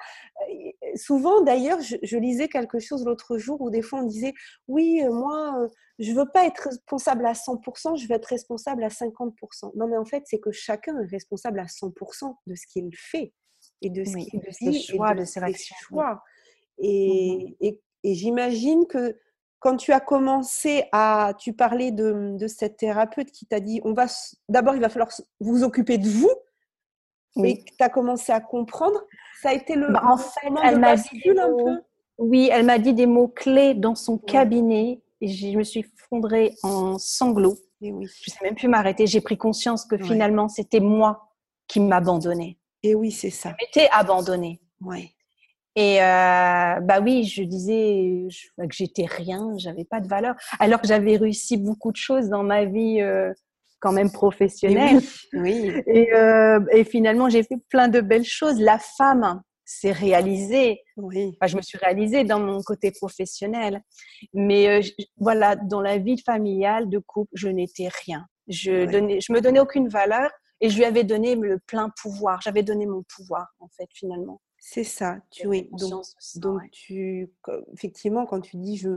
Souvent, 0.96 1.42
d'ailleurs, 1.42 1.78
je, 1.80 2.16
lisais 2.16 2.48
quelque 2.48 2.78
chose 2.78 3.04
l'autre 3.04 3.38
jour 3.38 3.60
où 3.60 3.70
des 3.70 3.82
fois 3.82 4.00
on 4.00 4.06
disait 4.06 4.34
Oui, 4.68 5.02
euh, 5.04 5.12
moi, 5.12 5.56
euh, 5.60 5.68
je 5.98 6.10
ne 6.10 6.16
veux 6.16 6.28
pas 6.32 6.46
être 6.46 6.68
responsable 6.68 7.26
à 7.26 7.32
100%, 7.32 7.96
je 7.96 8.08
veux 8.08 8.14
être 8.14 8.26
responsable 8.26 8.82
à 8.82 8.88
50%. 8.88 9.72
Non, 9.76 9.86
mais 9.86 9.96
en 9.96 10.04
fait, 10.04 10.24
c'est 10.26 10.40
que 10.40 10.50
chacun 10.50 10.98
est 11.00 11.10
responsable 11.10 11.60
à 11.60 11.66
100% 11.66 12.34
de 12.46 12.54
ce 12.54 12.66
qu'il 12.66 12.90
fait 12.96 13.32
et 13.80 13.90
de 13.90 14.04
ce 14.04 14.16
qu'il 14.16 14.40
dit, 14.40 14.82
choix, 14.82 15.14
de, 15.14 15.24
ses 15.24 15.40
choix. 15.80 16.14
Mmh 16.14 16.18
et, 16.84 17.56
et, 17.60 17.80
j'imagine 18.02 18.86
que 18.88 19.16
quand 19.60 19.76
tu 19.76 19.92
as 19.92 20.00
commencé 20.00 20.84
à, 20.90 21.34
tu 21.38 21.52
parlais 21.52 21.92
de, 21.92 22.36
de 22.36 22.46
cette 22.48 22.76
thérapeute 22.78 23.30
qui 23.30 23.46
t'a 23.46 23.60
dit, 23.60 23.80
on 23.84 23.92
va, 23.92 24.06
d'abord 24.48 24.74
il 24.74 24.80
va 24.80 24.88
falloir 24.88 25.10
vous 25.38 25.62
occuper 25.62 25.98
de 25.98 26.08
vous, 26.08 26.32
que 27.34 27.76
tu 27.76 27.82
as 27.82 27.88
commencé 27.88 28.32
à 28.32 28.40
comprendre, 28.40 29.00
ça 29.40 29.50
a 29.50 29.52
été 29.54 29.74
le 29.74 29.92
bah, 29.92 30.02
en 30.04 30.16
fait, 30.16 30.48
elle 30.62 30.78
m'a 30.78 30.96
dit 30.96 31.30
un 31.30 31.48
peu 31.48 31.82
Oui, 32.18 32.48
elle 32.52 32.66
m'a 32.66 32.78
dit 32.78 32.94
des 32.94 33.06
mots 33.06 33.28
clés 33.28 33.74
dans 33.74 33.94
son 33.94 34.18
cabinet 34.18 35.00
et 35.20 35.28
je 35.28 35.56
me 35.56 35.62
suis 35.62 35.86
fondrée 36.08 36.54
en 36.62 36.98
sanglots. 36.98 37.58
Et 37.80 37.92
oui. 37.92 38.06
Je 38.06 38.30
ne 38.30 38.34
sais 38.34 38.44
même 38.44 38.54
plus 38.54 38.68
m'arrêter. 38.68 39.06
J'ai 39.06 39.20
pris 39.20 39.36
conscience 39.36 39.84
que 39.84 39.96
finalement, 39.98 40.48
c'était 40.48 40.80
moi 40.80 41.28
qui 41.66 41.80
m'abandonnais. 41.80 42.58
Et 42.82 42.94
oui, 42.94 43.10
c'est 43.10 43.30
ça. 43.30 43.54
J'étais 43.60 43.88
abandonnée. 43.92 44.60
Ouais. 44.80 45.10
Et 45.74 46.02
euh, 46.02 46.80
bah 46.80 47.00
oui, 47.00 47.24
je 47.24 47.42
disais 47.42 48.28
que 48.58 48.74
j'étais 48.74 49.06
rien, 49.06 49.54
j'avais 49.56 49.84
pas 49.84 50.00
de 50.00 50.08
valeur, 50.08 50.34
alors 50.58 50.80
que 50.82 50.86
j'avais 50.86 51.16
réussi 51.16 51.56
beaucoup 51.56 51.92
de 51.92 51.96
choses 51.96 52.28
dans 52.28 52.42
ma 52.42 52.66
vie 52.66 53.00
euh, 53.00 53.32
quand 53.82 53.92
même 53.92 54.10
professionnelle. 54.10 55.00
oui. 55.34 55.72
Et, 55.86 56.14
euh, 56.14 56.60
et 56.72 56.84
finalement, 56.84 57.28
j'ai 57.28 57.42
fait 57.42 57.58
plein 57.68 57.88
de 57.88 58.00
belles 58.00 58.24
choses. 58.24 58.58
La 58.60 58.78
femme 58.78 59.42
s'est 59.64 59.92
réalisée. 59.92 60.80
Oui. 60.96 61.36
Enfin, 61.40 61.48
je 61.48 61.56
me 61.56 61.62
suis 61.62 61.78
réalisée 61.78 62.24
dans 62.24 62.38
mon 62.38 62.62
côté 62.62 62.92
professionnel, 62.92 63.82
mais 64.32 64.80
voilà, 65.16 65.56
dans 65.56 65.80
la 65.80 65.98
vie 65.98 66.18
familiale 66.18 66.88
de 66.88 66.98
couple, 66.98 67.30
je 67.34 67.48
n'étais 67.48 67.88
rien. 68.06 68.26
Je 68.48 68.86
donnais, 68.90 69.20
je 69.20 69.32
me 69.32 69.40
donnais 69.40 69.60
aucune 69.60 69.88
valeur 69.88 70.30
et 70.60 70.68
je 70.68 70.76
lui 70.76 70.84
avais 70.84 71.04
donné 71.04 71.34
le 71.34 71.58
plein 71.66 71.90
pouvoir. 72.00 72.40
J'avais 72.42 72.62
donné 72.62 72.86
mon 72.86 73.02
pouvoir 73.14 73.48
en 73.60 73.68
fait 73.68 73.88
finalement. 73.92 74.40
C'est 74.58 74.84
ça, 74.84 75.16
tu 75.30 75.48
oui. 75.48 75.68
Donc, 75.72 76.04
donc 76.36 76.60
tu 76.70 77.28
effectivement 77.72 78.26
quand 78.26 78.40
tu 78.40 78.56
dis 78.56 78.76
je 78.76 78.90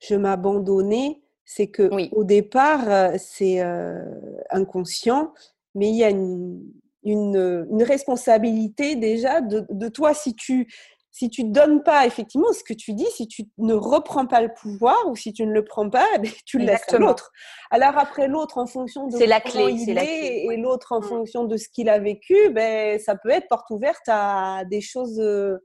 je 0.00 0.16
m'abandonnais, 0.16 1.23
c'est 1.44 1.68
que 1.68 1.90
au 2.12 2.24
départ 2.24 2.88
euh, 2.88 3.16
c'est 3.18 3.60
euh, 3.60 4.02
inconscient, 4.50 5.32
mais 5.74 5.88
il 5.88 5.96
y 5.96 6.04
a 6.04 6.10
une, 6.10 6.62
une, 7.02 7.66
une 7.70 7.82
responsabilité 7.82 8.96
déjà 8.96 9.40
de, 9.40 9.66
de, 9.70 9.88
toi 9.88 10.14
si 10.14 10.34
tu 10.34 10.68
si 11.10 11.30
tu 11.30 11.44
ne 11.44 11.52
donnes 11.52 11.84
pas 11.84 12.06
effectivement 12.06 12.52
ce 12.52 12.64
que 12.64 12.74
tu 12.74 12.92
dis, 12.92 13.06
si 13.06 13.28
tu 13.28 13.44
ne 13.58 13.74
reprends 13.74 14.26
pas 14.26 14.42
le 14.42 14.52
pouvoir 14.52 14.96
ou 15.06 15.14
si 15.14 15.32
tu 15.32 15.46
ne 15.46 15.52
le 15.52 15.64
prends 15.64 15.88
pas, 15.88 16.06
eh 16.16 16.28
tu 16.44 16.58
le 16.58 16.64
laisses 16.64 16.92
à 16.92 16.98
l'autre. 16.98 17.30
Alors 17.70 17.96
après 17.96 18.26
l'autre 18.26 18.58
en 18.58 18.66
fonction 18.66 19.06
de 19.06 19.16
c'est 19.16 19.26
la 19.26 19.40
clé, 19.40 19.78
c'est 19.78 19.94
la 19.94 20.02
clé, 20.02 20.48
et 20.50 20.56
l'autre 20.56 20.90
en 20.90 21.00
mmh. 21.00 21.04
fonction 21.04 21.44
de 21.44 21.56
ce 21.56 21.68
qu'il 21.68 21.88
a 21.88 22.00
vécu, 22.00 22.34
ben 22.50 22.98
ça 22.98 23.14
peut 23.14 23.30
être 23.30 23.46
porte 23.48 23.70
ouverte 23.70 24.02
à 24.08 24.64
des 24.68 24.80
choses 24.80 25.20
euh, 25.20 25.58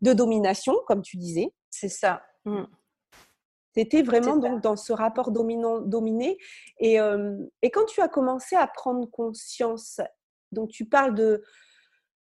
de 0.00 0.14
domination, 0.14 0.74
comme 0.86 1.02
tu 1.02 1.18
disais. 1.18 1.52
C'est 1.70 1.90
ça. 1.90 2.22
Mmh. 2.46 2.62
C'était 3.74 4.02
vraiment 4.02 4.36
donc 4.36 4.62
dans 4.62 4.76
ce 4.76 4.92
rapport 4.92 5.30
dominant-dominé. 5.30 6.38
Et, 6.80 7.00
euh, 7.00 7.36
et 7.62 7.70
quand 7.70 7.84
tu 7.84 8.00
as 8.00 8.08
commencé 8.08 8.56
à 8.56 8.66
prendre 8.66 9.08
conscience, 9.10 10.00
donc 10.52 10.70
tu 10.70 10.84
parles 10.86 11.14
de 11.14 11.42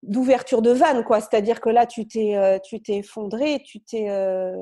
d'ouverture 0.07 0.63
de 0.63 0.71
vanne, 0.71 1.05
quoi. 1.05 1.21
C'est-à-dire 1.21 1.61
que 1.61 1.69
là, 1.69 1.87
tu 1.87 2.07
t'es, 2.07 2.37
euh, 2.37 2.59
tu 2.63 2.81
t'es 2.81 2.97
effondré, 2.99 3.63
tu 3.65 3.81
t'es, 3.81 4.07
euh, 4.09 4.53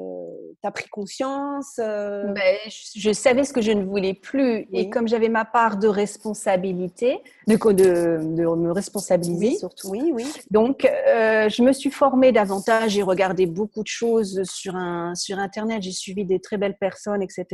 as 0.62 0.70
pris 0.70 0.88
conscience. 0.88 1.78
Euh. 1.78 2.24
Ben, 2.32 2.56
je, 2.68 3.12
savais 3.12 3.44
ce 3.44 3.52
que 3.52 3.60
je 3.60 3.72
ne 3.72 3.84
voulais 3.84 4.14
plus, 4.14 4.66
et 4.72 4.88
comme 4.88 5.06
j'avais 5.06 5.28
ma 5.28 5.44
part 5.44 5.76
de 5.76 5.88
responsabilité, 5.88 7.20
de, 7.46 7.56
de, 7.56 8.18
de 8.22 8.44
me 8.44 8.72
responsabiliser 8.72 9.56
surtout. 9.56 9.88
Oui, 9.90 10.10
oui. 10.12 10.26
Donc, 10.50 10.82
je 11.06 11.62
me 11.62 11.72
suis 11.72 11.90
formée 11.90 12.32
davantage. 12.32 12.92
J'ai 12.92 13.02
regardé 13.02 13.46
beaucoup 13.46 13.82
de 13.82 13.88
choses 13.88 14.42
sur 14.44 14.76
un 14.76 15.14
sur 15.14 15.38
Internet. 15.38 15.82
J'ai 15.82 15.92
suivi 15.92 16.24
des 16.24 16.40
très 16.40 16.56
belles 16.56 16.76
personnes, 16.78 17.22
etc., 17.22 17.46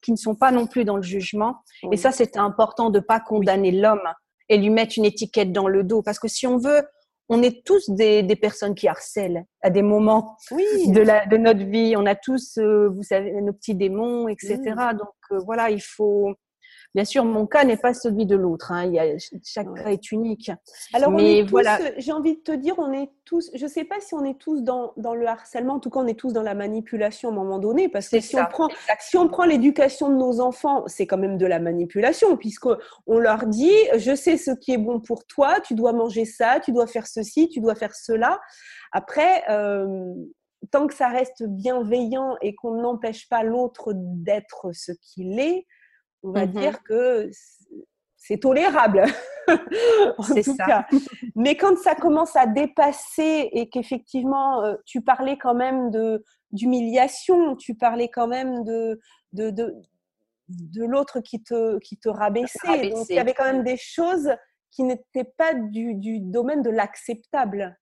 qui 0.00 0.12
ne 0.12 0.16
sont 0.16 0.34
pas 0.34 0.50
non 0.50 0.66
plus 0.66 0.84
dans 0.84 0.96
le 0.96 1.02
jugement. 1.02 1.56
Et 1.92 1.96
ça, 1.96 2.12
c'est 2.12 2.36
important 2.36 2.90
de 2.90 3.00
pas 3.00 3.20
condamner 3.20 3.70
l'homme 3.70 4.08
et 4.48 4.58
lui 4.58 4.70
mettre 4.70 4.94
une 4.96 5.04
étiquette 5.04 5.52
dans 5.52 5.68
le 5.68 5.84
dos, 5.84 6.02
parce 6.02 6.18
que 6.18 6.28
si 6.28 6.46
on 6.46 6.58
veut 6.58 6.82
on 7.28 7.42
est 7.42 7.64
tous 7.64 7.90
des, 7.90 8.24
personnes 8.36 8.74
qui 8.74 8.88
harcèlent 8.88 9.44
à 9.62 9.70
des 9.70 9.82
moments 9.82 10.36
de, 10.50 11.00
la, 11.00 11.26
de 11.26 11.36
notre 11.36 11.64
vie. 11.64 11.94
On 11.96 12.06
a 12.06 12.14
tous, 12.14 12.58
euh, 12.58 12.88
vous 12.94 13.02
savez, 13.02 13.32
nos 13.40 13.52
petits 13.52 13.74
démons, 13.74 14.28
etc. 14.28 14.58
Mmh. 14.58 14.96
Donc 14.98 15.14
euh, 15.32 15.38
voilà, 15.44 15.70
il 15.70 15.80
faut, 15.80 16.34
Bien 16.94 17.04
sûr, 17.04 17.24
mon 17.24 17.46
cas 17.46 17.64
n'est 17.64 17.76
pas 17.76 17.92
celui 17.92 18.24
de 18.24 18.36
l'autre. 18.36 18.70
Hein. 18.70 18.92
chaque 19.42 19.72
cas 19.74 19.90
est 19.90 20.12
unique. 20.12 20.52
Alors, 20.92 21.10
Mais 21.10 21.42
voilà. 21.42 21.80
J'ai 21.96 22.12
envie 22.12 22.36
de 22.36 22.40
te 22.40 22.52
dire, 22.52 22.76
on 22.78 22.92
est 22.92 23.10
tous. 23.24 23.50
Je 23.54 23.64
ne 23.64 23.68
sais 23.68 23.84
pas 23.84 23.96
si 23.98 24.14
on 24.14 24.24
est 24.24 24.38
tous 24.38 24.62
dans, 24.62 24.92
dans, 24.96 25.14
le 25.14 25.26
harcèlement. 25.26 25.74
En 25.74 25.80
tout 25.80 25.90
cas, 25.90 25.98
on 25.98 26.06
est 26.06 26.18
tous 26.18 26.32
dans 26.32 26.42
la 26.42 26.54
manipulation 26.54 27.30
à 27.30 27.32
un 27.32 27.34
moment 27.34 27.58
donné, 27.58 27.88
parce 27.88 28.08
que 28.08 28.20
si 28.20 28.36
on 28.36 28.44
prend 28.46 28.68
si 29.00 29.16
on 29.16 29.28
prend 29.28 29.44
l'éducation 29.44 30.08
de 30.08 30.14
nos 30.14 30.40
enfants, 30.40 30.84
c'est 30.86 31.06
quand 31.06 31.18
même 31.18 31.36
de 31.36 31.46
la 31.46 31.58
manipulation, 31.58 32.36
puisque 32.36 32.68
on 33.08 33.18
leur 33.18 33.46
dit, 33.46 33.74
je 33.96 34.14
sais 34.14 34.36
ce 34.36 34.52
qui 34.52 34.72
est 34.72 34.78
bon 34.78 35.00
pour 35.00 35.26
toi, 35.26 35.60
tu 35.60 35.74
dois 35.74 35.92
manger 35.92 36.24
ça, 36.24 36.60
tu 36.60 36.70
dois 36.70 36.86
faire 36.86 37.08
ceci, 37.08 37.48
tu 37.48 37.60
dois 37.60 37.74
faire 37.74 37.94
cela. 37.94 38.40
Après. 38.92 39.42
Euh, 39.50 40.14
tant 40.70 40.86
que 40.86 40.94
ça 40.94 41.08
reste 41.08 41.42
bienveillant 41.46 42.36
et 42.40 42.54
qu'on 42.54 42.80
n'empêche 42.80 43.28
pas 43.28 43.42
l'autre 43.42 43.92
d'être 43.94 44.70
ce 44.72 44.92
qu'il 44.92 45.38
est, 45.38 45.66
on 46.24 46.32
va 46.32 46.46
mmh 46.46 46.52
dire 46.52 46.82
que 46.82 47.30
c'est 48.16 48.38
tolérable. 48.38 49.04
en 50.18 50.22
tout 50.22 50.56
cas. 50.56 50.86
Mais 51.36 51.56
quand 51.56 51.76
ça 51.76 51.94
commence 51.94 52.34
à 52.34 52.46
dépasser 52.46 53.50
et 53.52 53.68
qu'effectivement, 53.68 54.64
euh, 54.64 54.74
tu 54.86 55.02
parlais 55.02 55.36
quand 55.36 55.54
même 55.54 55.90
de 55.90 56.24
d'humiliation, 56.52 57.56
tu 57.56 57.74
parlais 57.74 58.08
quand 58.08 58.28
même 58.28 58.62
de, 58.62 59.00
de, 59.32 59.50
de, 59.50 60.84
l'autre 60.84 61.18
qui 61.18 61.42
te, 61.42 61.78
qui 61.80 61.98
te 61.98 62.08
rabaissait. 62.08 62.90
Donc, 62.90 63.06
il 63.10 63.16
y 63.16 63.18
avait 63.18 63.34
quand 63.34 63.44
même 63.44 63.64
des 63.64 63.76
choses 63.76 64.30
qui 64.70 64.84
n'étaient 64.84 65.32
pas 65.36 65.52
du, 65.52 65.96
du 65.96 66.20
domaine 66.20 66.62
de 66.62 66.70
l'acceptable. 66.70 67.76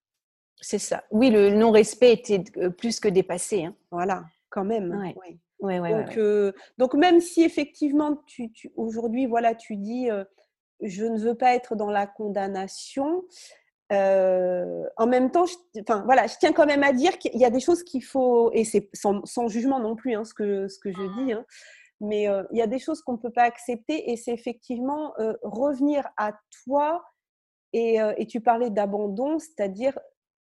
C'est 0.59 0.79
ça. 0.79 1.05
Oui, 1.11 1.29
le 1.29 1.51
non-respect 1.51 2.15
était 2.15 2.45
euh, 2.57 2.71
plus 2.71 2.99
que 2.99 3.09
dépassé. 3.09 3.65
Hein. 3.65 3.77
Voilà, 3.91 4.25
quand 4.49 4.65
même. 4.65 5.13
Oui 5.17 5.39
donc, 5.63 6.17
euh, 6.19 6.53
donc, 6.79 6.95
même 6.95 7.21
si 7.21 7.43
effectivement, 7.43 8.17
tu, 8.27 8.51
aujourd'hui, 8.77 9.27
voilà, 9.27 9.55
tu 9.55 9.77
dis, 9.77 10.11
euh, 10.11 10.25
je 10.81 11.05
ne 11.05 11.19
veux 11.19 11.37
pas 11.37 11.55
être 11.55 11.77
dans 11.77 11.91
la 11.91 12.07
condamnation, 12.07 13.23
euh, 13.93 14.85
en 14.97 15.07
même 15.07 15.31
temps, 15.31 15.47
je, 15.47 15.55
enfin, 15.81 16.03
voilà, 16.05 16.27
je 16.27 16.35
tiens 16.41 16.53
quand 16.53 16.67
même 16.67 16.83
à 16.83 16.93
dire 16.93 17.19
qu'il 17.19 17.37
y 17.37 17.45
a 17.45 17.51
des 17.51 17.61
choses 17.61 17.85
qu'il 17.85 18.03
faut, 18.03 18.51
et 18.53 18.65
c'est 18.65 18.89
sans, 18.93 19.49
jugement 19.49 19.79
non 19.79 19.95
plus 19.95 20.15
hein, 20.15 20.25
ce, 20.25 20.35
que, 20.35 20.67
ce 20.67 20.79
que 20.79 20.91
je 20.91 21.25
dis, 21.25 21.33
hein, 21.33 21.45
mais 22.01 22.25
il 22.51 22.59
y 22.59 22.63
a 22.63 22.67
des 22.67 22.81
choses 22.81 23.01
qu'on 23.03 23.13
ne 23.13 23.19
peut 23.19 23.31
pas 23.31 23.45
accepter 23.45 24.11
et 24.11 24.17
c'est 24.17 24.33
effectivement 24.33 25.15
revenir 25.45 26.09
à 26.17 26.33
toi 26.65 27.05
et, 27.73 27.99
et 28.17 28.27
tu 28.27 28.41
parlais 28.41 28.71
d'abandon, 28.71 29.39
c'est-à-dire 29.39 29.97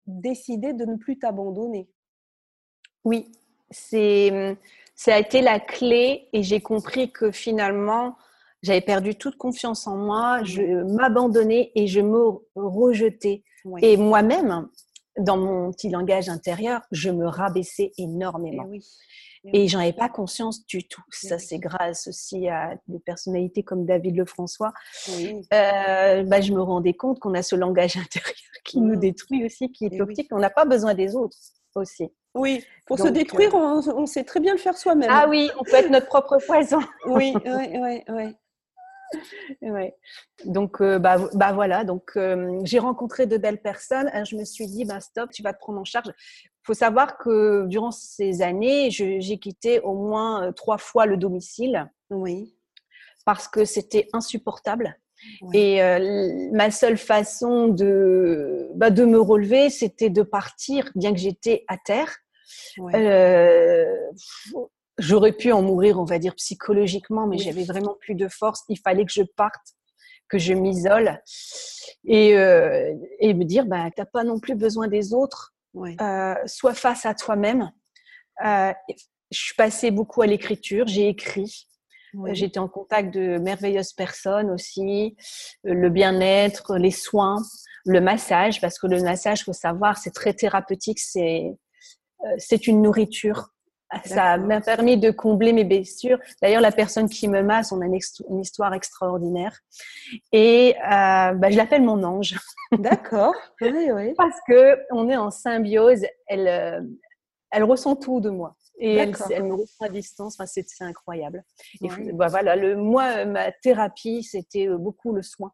décider 0.07 0.73
de 0.73 0.85
ne 0.85 0.95
plus 0.95 1.19
t'abandonner. 1.19 1.87
Oui, 3.03 3.31
c'est 3.69 4.57
ça 4.95 5.15
a 5.15 5.19
été 5.19 5.41
la 5.41 5.59
clé 5.59 6.29
et 6.31 6.41
j'ai 6.41 6.61
compris 6.61 7.11
que 7.11 7.31
finalement, 7.31 8.15
j'avais 8.63 8.81
perdu 8.81 9.15
toute 9.15 9.37
confiance 9.37 9.87
en 9.87 9.97
moi, 9.97 10.41
je 10.43 10.83
m'abandonnais 10.95 11.71
et 11.75 11.87
je 11.87 11.99
me 11.99 12.39
rejetais. 12.55 13.43
Et 13.81 13.97
moi-même, 13.97 14.69
dans 15.19 15.37
mon 15.37 15.71
petit 15.71 15.89
langage 15.89 16.29
intérieur, 16.29 16.81
je 16.91 17.09
me 17.09 17.27
rabaissais 17.27 17.91
énormément. 17.97 18.69
Et, 19.53 19.65
et 19.65 19.67
j'en 19.67 19.79
avais 19.79 19.93
pas 19.93 20.09
conscience 20.09 20.65
du 20.65 20.87
tout. 20.87 21.03
Ça, 21.11 21.39
c'est 21.39 21.59
grâce 21.59 22.07
aussi 22.07 22.47
à 22.47 22.75
des 22.87 22.99
personnalités 22.99 23.63
comme 23.63 23.85
David 23.85 24.15
Lefrançois. 24.15 24.73
Euh, 25.09 26.23
bah, 26.23 26.41
je 26.41 26.53
me 26.53 26.61
rendais 26.61 26.93
compte 26.93 27.19
qu'on 27.19 27.33
a 27.33 27.43
ce 27.43 27.55
langage 27.55 27.97
intérieur 27.97 28.33
qui 28.63 28.79
nous 28.79 28.95
mmh. 28.95 28.99
détruit 28.99 29.45
aussi, 29.45 29.71
qui 29.71 29.85
est 29.85 29.97
toxique. 29.97 30.29
On 30.31 30.39
n'a 30.39 30.49
pas 30.49 30.65
besoin 30.65 30.93
des 30.95 31.15
autres 31.15 31.37
aussi. 31.81 32.11
Oui, 32.35 32.63
pour 32.85 32.99
se 32.99 33.07
détruire, 33.07 33.55
euh, 33.55 33.81
on, 33.95 34.05
sait 34.05 34.25
très 34.25 34.41
bien 34.41 34.53
le 34.53 34.59
faire 34.59 34.77
soi-même. 34.77 35.09
Ah 35.11 35.27
oui, 35.29 35.49
on 35.57 35.63
peut 35.63 35.75
être 35.75 35.89
notre 35.89 36.07
propre 36.07 36.37
poison. 36.45 36.79
oui, 37.05 37.33
oui, 37.45 37.79
oui, 37.79 38.03
oui. 38.09 38.35
Ouais. 39.61 39.95
Donc, 40.43 40.81
euh, 40.81 40.99
bah, 40.99 41.17
bah, 41.33 41.53
voilà. 41.53 41.85
Donc, 41.85 42.11
euh, 42.17 42.59
j'ai 42.63 42.79
rencontré 42.79 43.25
de 43.25 43.37
belles 43.37 43.61
personnes. 43.61 44.11
je 44.25 44.35
me 44.35 44.43
suis 44.43 44.67
dit, 44.67 44.83
bah, 44.83 44.99
stop, 44.99 45.31
tu 45.31 45.43
vas 45.43 45.53
te 45.53 45.59
prendre 45.59 45.79
en 45.79 45.85
charge. 45.85 46.07
Il 46.09 46.65
faut 46.65 46.73
savoir 46.73 47.17
que 47.17 47.65
durant 47.67 47.91
ces 47.91 48.41
années, 48.41 48.89
j'ai 48.91 49.39
quitté 49.39 49.79
au 49.79 49.93
moins 49.93 50.51
trois 50.51 50.77
fois 50.77 51.05
le 51.05 51.15
domicile. 51.15 51.89
Oui. 52.09 52.57
Parce 53.23 53.47
que 53.47 53.63
c'était 53.63 54.09
insupportable. 54.11 54.97
Et 55.53 55.79
ma 56.51 56.71
seule 56.71 56.97
façon 56.97 57.67
de, 57.67 58.69
bah, 58.75 58.89
de 58.89 59.05
me 59.05 59.19
relever, 59.19 59.69
c'était 59.69 60.09
de 60.09 60.21
partir, 60.21 60.91
bien 60.95 61.13
que 61.13 61.19
j'étais 61.19 61.63
à 61.67 61.77
terre. 61.77 62.15
Euh, 62.93 63.85
j'aurais 64.97 65.33
pu 65.33 65.51
en 65.51 65.61
mourir, 65.61 65.99
on 65.99 66.05
va 66.05 66.19
dire, 66.19 66.35
psychologiquement, 66.35 67.27
mais 67.27 67.37
j'avais 67.37 67.63
vraiment 67.63 67.95
plus 67.99 68.15
de 68.15 68.27
force. 68.27 68.63
Il 68.69 68.79
fallait 68.79 69.05
que 69.05 69.11
je 69.11 69.23
parte, 69.23 69.75
que 70.29 70.37
je 70.37 70.53
m'isole 70.53 71.21
et, 72.05 72.37
euh, 72.37 72.93
et 73.19 73.33
me 73.33 73.43
dire, 73.43 73.65
bah, 73.65 73.89
tu 73.95 74.01
n'as 74.01 74.05
pas 74.05 74.23
non 74.23 74.39
plus 74.39 74.55
besoin 74.55 74.87
des 74.87 75.13
autres. 75.13 75.53
Euh, 75.75 76.35
sois 76.45 76.73
face 76.73 77.05
à 77.05 77.13
toi-même. 77.13 77.71
je 78.41 78.73
suis 79.31 79.55
passée 79.55 79.91
beaucoup 79.91 80.21
à 80.21 80.27
l'écriture, 80.27 80.87
j'ai 80.87 81.09
écrit. 81.09 81.67
J'étais 82.31 82.59
en 82.59 82.67
contact 82.67 83.13
de 83.13 83.37
merveilleuses 83.37 83.93
personnes 83.93 84.49
aussi, 84.51 85.15
le 85.63 85.89
bien-être, 85.89 86.77
les 86.77 86.91
soins. 86.91 87.41
le 87.85 88.01
massage, 88.01 88.61
parce 88.61 88.79
que 88.79 88.87
le 88.87 89.01
massage, 89.03 89.43
faut 89.43 89.53
savoir, 89.53 89.97
c'est 89.97 90.13
très 90.13 90.33
thérapeutique, 90.33 90.99
c'est 90.99 91.55
c'est 92.37 92.67
une 92.67 92.81
nourriture. 92.81 93.49
Ça 94.03 94.37
m'a 94.37 94.61
permis 94.61 94.97
de 94.97 95.11
combler 95.11 95.53
mes 95.53 95.63
blessures. 95.63 96.17
D'ailleurs, 96.41 96.61
la 96.61 96.71
personne 96.71 97.07
qui 97.07 97.27
me 97.27 97.43
masse, 97.43 97.71
on 97.71 97.81
a 97.81 97.85
une, 97.85 98.39
histoire 98.41 98.73
extraordinaire. 98.73 99.57
Et 100.31 100.75
bah, 100.81 101.49
je 101.49 101.55
l'appelle 101.55 101.83
mon 101.83 102.03
ange. 102.03 102.37
D'accord. 102.79 103.35
oui, 103.61 103.91
oui. 103.93 104.13
Parce 104.17 104.37
que 104.47 104.79
on 104.91 105.09
est 105.09 105.17
en 105.17 105.31
symbiose. 105.31 106.03
Elle, 106.27 106.97
elle 107.51 107.63
ressent 107.63 107.95
tout 107.95 108.19
de 108.19 108.29
moi. 108.29 108.55
Et 108.77 108.95
elle, 108.95 109.09
me 109.43 109.53
ressent 109.53 109.85
à 109.85 109.89
distance. 109.89 110.35
Enfin, 110.39 110.45
c'est 110.45 110.65
incroyable. 110.81 111.43
Et 111.81 112.11
bah, 112.13 112.27
voilà, 112.27 112.55
le, 112.55 112.75
moi, 112.75 113.25
ma 113.25 113.51
thérapie, 113.51 114.23
c'était 114.23 114.67
beaucoup 114.67 115.13
le 115.13 115.21
soin. 115.21 115.51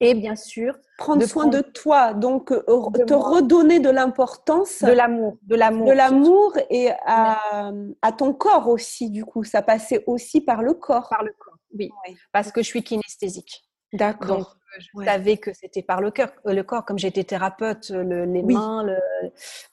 Et 0.00 0.14
bien 0.14 0.36
sûr, 0.36 0.76
prendre 0.98 1.24
soin 1.24 1.46
de 1.46 1.60
toi, 1.60 2.12
donc 2.12 2.52
euh, 2.52 2.62
te 3.06 3.14
redonner 3.14 3.80
de 3.80 3.90
l'importance, 3.90 4.82
de 4.82 4.92
l'amour, 4.92 5.38
de 5.42 5.54
l'amour, 5.54 5.86
de 5.86 5.92
l'amour 5.92 6.58
et 6.68 6.90
à, 7.06 7.72
à, 8.02 8.12
ton 8.12 8.34
corps 8.34 8.68
aussi. 8.68 9.10
Du 9.10 9.24
coup, 9.24 9.44
ça 9.44 9.62
passait 9.62 10.04
aussi 10.06 10.40
par 10.40 10.62
le 10.62 10.74
corps. 10.74 11.08
Par 11.08 11.22
le 11.22 11.32
corps, 11.38 11.56
oui, 11.78 11.90
parce 12.32 12.52
que 12.52 12.62
je 12.62 12.66
suis 12.66 12.82
kinesthésique. 12.82 13.64
D'accord. 13.92 14.56
Euh, 14.78 14.80
je 14.80 15.04
savais 15.04 15.36
que 15.36 15.52
c'était 15.52 15.82
par 15.82 16.00
le 16.00 16.10
cœur, 16.10 16.30
euh, 16.46 16.54
le 16.54 16.62
corps. 16.62 16.84
Comme 16.84 16.98
j'étais 16.98 17.24
thérapeute, 17.24 17.90
les 17.90 18.42
mains, 18.42 18.86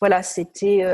voilà, 0.02 0.24
c'était 0.24 0.86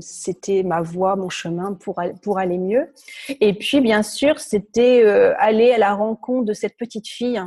c'était 0.00 0.62
ma 0.62 0.82
voie, 0.82 1.16
mon 1.16 1.30
chemin 1.30 1.72
pour 1.72 2.00
pour 2.22 2.38
aller 2.38 2.58
mieux. 2.58 2.92
Et 3.40 3.54
puis 3.54 3.80
bien 3.80 4.02
sûr, 4.02 4.38
c'était 4.38 5.02
aller 5.38 5.72
à 5.72 5.78
la 5.78 5.94
rencontre 5.94 6.44
de 6.44 6.52
cette 6.52 6.76
petite 6.76 7.08
fille 7.08 7.42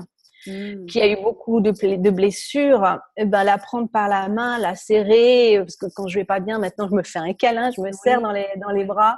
Mmh. 0.48 0.86
qui 0.86 1.02
a 1.02 1.08
eu 1.08 1.18
beaucoup 1.22 1.60
de, 1.60 1.72
de 1.72 2.10
blessures, 2.10 3.00
eh 3.18 3.26
ben, 3.26 3.44
la 3.44 3.58
prendre 3.58 3.90
par 3.90 4.08
la 4.08 4.30
main, 4.30 4.58
la 4.60 4.76
serrer, 4.76 5.58
parce 5.60 5.76
que 5.76 5.88
quand 5.94 6.08
je 6.08 6.20
vais 6.20 6.26
pas 6.26 6.40
bien, 6.40 6.58
maintenant 6.58 6.88
je 6.90 6.96
me 6.96 7.04
fais 7.04 7.20
un 7.20 7.34
câlin, 7.34 7.70
je 7.72 7.82
me 7.82 7.92
serre 7.92 8.22
dans 8.22 8.32
les, 8.32 8.48
dans 8.58 8.70
les 8.70 8.86
bras 8.86 9.18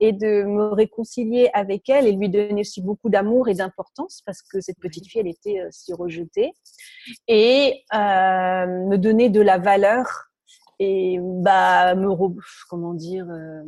et 0.00 0.12
de 0.12 0.44
me 0.44 0.68
réconcilier 0.72 1.50
avec 1.52 1.88
elle 1.88 2.06
et 2.06 2.12
lui 2.12 2.28
donner 2.28 2.60
aussi 2.60 2.80
beaucoup 2.80 3.08
d'amour 3.08 3.48
et 3.48 3.54
d'importance 3.54 4.22
parce 4.24 4.42
que 4.42 4.60
cette 4.60 4.78
petite 4.78 5.06
fille, 5.08 5.20
elle 5.20 5.28
était 5.28 5.60
euh, 5.60 5.68
si 5.70 5.92
rejetée 5.92 6.52
et 7.28 7.82
euh, 7.94 8.66
me 8.66 8.96
donner 8.96 9.30
de 9.30 9.40
la 9.40 9.58
valeur 9.58 10.06
et 10.78 11.18
bah 11.20 11.94
me 11.94 12.08
comment 12.68 12.94
dire 12.94 13.26
euh, 13.30 13.62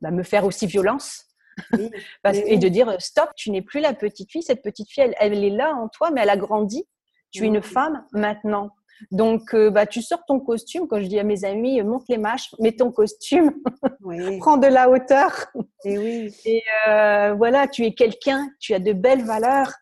bah, 0.00 0.10
me 0.10 0.22
faire 0.22 0.44
aussi 0.44 0.66
violence 0.66 1.26
et 2.24 2.56
de 2.56 2.68
dire 2.68 2.96
stop, 2.98 3.30
tu 3.36 3.50
n'es 3.50 3.62
plus 3.62 3.80
la 3.80 3.92
petite 3.92 4.30
fille, 4.30 4.42
cette 4.42 4.62
petite 4.62 4.90
fille, 4.90 5.04
elle, 5.04 5.14
elle, 5.18 5.44
est 5.44 5.50
là 5.50 5.74
en 5.74 5.88
toi, 5.88 6.10
mais 6.10 6.22
elle 6.22 6.30
a 6.30 6.36
grandi. 6.36 6.86
Tu 7.30 7.44
es 7.44 7.46
une 7.46 7.62
femme 7.62 8.04
maintenant. 8.12 8.70
Donc, 9.10 9.54
euh, 9.54 9.70
bah, 9.70 9.86
tu 9.86 10.02
sors 10.02 10.24
ton 10.26 10.40
costume. 10.40 10.86
Quand 10.88 11.00
je 11.00 11.06
dis 11.06 11.18
à 11.18 11.24
mes 11.24 11.44
amis, 11.44 11.82
monte 11.82 12.04
les 12.08 12.18
mâches, 12.18 12.54
mets 12.58 12.72
ton 12.72 12.90
costume, 12.90 13.52
prends 14.40 14.56
de 14.56 14.66
la 14.66 14.90
hauteur. 14.90 15.46
Et 15.84 15.98
oui. 15.98 16.34
Et 16.44 16.62
euh, 16.88 17.34
voilà, 17.34 17.68
tu 17.68 17.84
es 17.84 17.92
quelqu'un, 17.92 18.48
tu 18.60 18.74
as 18.74 18.78
de 18.78 18.92
belles 18.92 19.24
valeurs. 19.24 19.72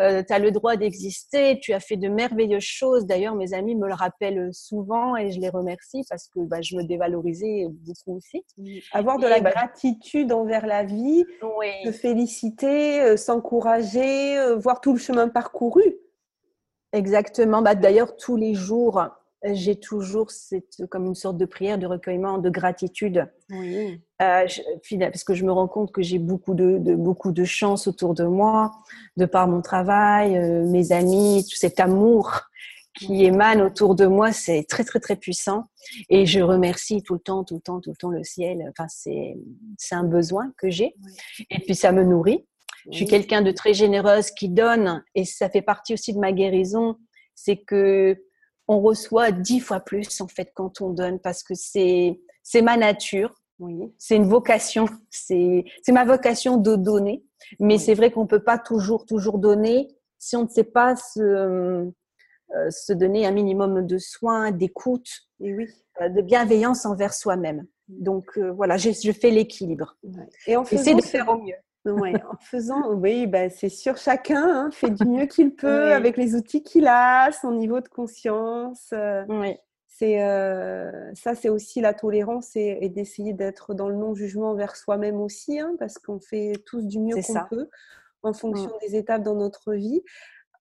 Euh, 0.00 0.24
tu 0.26 0.32
as 0.32 0.40
le 0.40 0.50
droit 0.50 0.76
d'exister, 0.76 1.60
tu 1.60 1.72
as 1.72 1.78
fait 1.78 1.96
de 1.96 2.08
merveilleuses 2.08 2.64
choses. 2.64 3.06
D'ailleurs, 3.06 3.36
mes 3.36 3.54
amis 3.54 3.76
me 3.76 3.86
le 3.86 3.94
rappellent 3.94 4.50
souvent 4.52 5.16
et 5.16 5.30
je 5.30 5.40
les 5.40 5.48
remercie 5.48 6.02
parce 6.08 6.26
que 6.28 6.40
bah, 6.40 6.60
je 6.60 6.76
me 6.76 6.82
dévalorisais 6.82 7.66
beaucoup 7.70 8.16
aussi. 8.16 8.44
Avoir 8.92 9.18
de 9.18 9.26
la 9.26 9.40
bah, 9.40 9.50
gratitude 9.50 10.32
envers 10.32 10.66
la 10.66 10.84
vie, 10.84 11.24
se 11.84 11.92
féliciter, 11.92 13.00
euh, 13.02 13.16
s'encourager, 13.16 14.36
euh, 14.36 14.56
voir 14.56 14.80
tout 14.80 14.92
le 14.92 14.98
chemin 14.98 15.28
parcouru. 15.28 15.96
Exactement. 16.94 17.60
Bah, 17.60 17.74
D'ailleurs, 17.74 18.16
tous 18.16 18.36
les 18.36 18.54
jours, 18.54 19.02
j'ai 19.52 19.76
toujours 19.76 20.30
cette, 20.30 20.86
comme 20.88 21.06
une 21.06 21.14
sorte 21.14 21.36
de 21.36 21.44
prière 21.44 21.76
de 21.76 21.86
recueillement, 21.86 22.38
de 22.38 22.48
gratitude. 22.48 23.28
Oui. 23.50 24.00
Euh, 24.22 24.46
parce 25.00 25.24
que 25.24 25.34
je 25.34 25.44
me 25.44 25.52
rends 25.52 25.68
compte 25.68 25.92
que 25.92 26.02
j'ai 26.02 26.18
beaucoup 26.18 26.54
de, 26.54 26.78
beaucoup 26.94 27.32
de 27.32 27.44
chance 27.44 27.88
autour 27.88 28.14
de 28.14 28.24
moi, 28.24 28.72
de 29.16 29.26
par 29.26 29.48
mon 29.48 29.60
travail, 29.60 30.38
euh, 30.38 30.64
mes 30.66 30.92
amis, 30.92 31.44
tout 31.50 31.56
cet 31.56 31.80
amour 31.80 32.40
qui 32.96 33.24
émane 33.24 33.60
autour 33.60 33.96
de 33.96 34.06
moi, 34.06 34.30
c'est 34.32 34.64
très 34.68 34.84
très 34.84 35.00
très 35.00 35.16
puissant. 35.16 35.64
Et 36.08 36.26
je 36.26 36.38
remercie 36.40 37.02
tout 37.02 37.14
le 37.14 37.20
temps, 37.20 37.42
tout 37.42 37.56
le 37.56 37.60
temps, 37.60 37.80
tout 37.80 37.90
le 37.90 37.96
temps 37.96 38.10
le 38.10 38.22
ciel. 38.22 38.64
Enfin, 38.70 38.86
c'est 38.88 39.36
c'est 39.78 39.96
un 39.96 40.04
besoin 40.04 40.52
que 40.56 40.70
j'ai. 40.70 40.94
Et 41.50 41.58
puis 41.58 41.74
ça 41.74 41.90
me 41.90 42.04
nourrit. 42.04 42.46
Je 42.90 42.96
suis 42.96 43.06
quelqu'un 43.06 43.42
de 43.42 43.50
très 43.50 43.74
généreuse 43.74 44.30
qui 44.30 44.48
donne, 44.48 45.02
et 45.14 45.24
ça 45.24 45.48
fait 45.48 45.62
partie 45.62 45.94
aussi 45.94 46.12
de 46.12 46.18
ma 46.18 46.32
guérison. 46.32 46.96
C'est 47.34 47.56
que 47.56 48.16
on 48.68 48.80
reçoit 48.80 49.30
dix 49.30 49.60
fois 49.60 49.80
plus 49.80 50.20
en 50.20 50.28
fait 50.28 50.50
quand 50.54 50.80
on 50.80 50.90
donne 50.90 51.18
parce 51.18 51.42
que 51.42 51.54
c'est 51.54 52.20
c'est 52.42 52.62
ma 52.62 52.76
nature. 52.76 53.34
Oui. 53.60 53.92
C'est 53.98 54.16
une 54.16 54.26
vocation, 54.26 54.86
c'est 55.10 55.64
ma 55.88 56.04
vocation 56.04 56.56
de 56.56 56.74
donner. 56.76 57.24
Mais 57.60 57.78
c'est 57.78 57.94
vrai 57.94 58.10
qu'on 58.10 58.26
peut 58.26 58.42
pas 58.42 58.58
toujours 58.58 59.06
toujours 59.06 59.38
donner 59.38 59.88
si 60.18 60.36
on 60.36 60.44
ne 60.44 60.48
sait 60.48 60.64
pas 60.64 60.96
se, 60.96 61.20
euh, 61.20 61.90
se 62.70 62.92
donner 62.92 63.26
un 63.26 63.30
minimum 63.30 63.86
de 63.86 63.98
soins, 63.98 64.50
d'écoute, 64.50 65.08
oui. 65.40 65.68
Euh, 66.00 66.08
de 66.08 66.22
bienveillance 66.22 66.86
envers 66.86 67.14
soi-même. 67.14 67.66
Donc 67.88 68.38
euh, 68.38 68.50
voilà, 68.52 68.76
je, 68.76 68.90
je 68.90 69.12
fais 69.12 69.30
l'équilibre. 69.30 69.96
Et 70.46 70.56
on 70.56 70.64
essaie 70.64 70.94
de 70.94 71.02
faire 71.02 71.28
au 71.28 71.38
mieux. 71.38 71.54
Ouais, 71.84 72.14
en 72.30 72.36
faisant, 72.40 72.92
oui, 72.94 73.26
bah, 73.26 73.50
c'est 73.50 73.68
sûr, 73.68 73.96
chacun 73.98 74.48
hein, 74.48 74.70
fait 74.70 74.90
du 74.90 75.04
mieux 75.04 75.26
qu'il 75.26 75.54
peut 75.56 75.92
avec 75.92 76.16
les 76.16 76.34
outils 76.34 76.62
qu'il 76.62 76.86
a, 76.86 77.30
son 77.32 77.52
niveau 77.52 77.80
de 77.80 77.88
conscience. 77.88 78.90
Euh, 78.92 79.24
oui. 79.28 79.56
C'est 79.86 80.22
euh, 80.22 81.14
ça, 81.14 81.36
c'est 81.36 81.48
aussi 81.48 81.80
la 81.80 81.94
tolérance 81.94 82.56
et, 82.56 82.88
d'essayer 82.88 83.32
d'être 83.32 83.74
dans 83.74 83.88
le 83.88 83.94
non-jugement 83.94 84.50
envers 84.50 84.74
soi-même 84.74 85.20
aussi, 85.20 85.60
hein, 85.60 85.76
parce 85.78 85.98
qu'on 85.98 86.18
fait 86.18 86.54
tous 86.66 86.82
du 86.82 86.98
mieux 86.98 87.14
qu'on 87.14 87.46
peut 87.48 87.68
en 88.24 88.32
fonction 88.32 88.70
mm. 88.70 88.78
des 88.80 88.96
étapes 88.96 89.22
dans 89.22 89.36
notre 89.36 89.74
vie. 89.74 90.02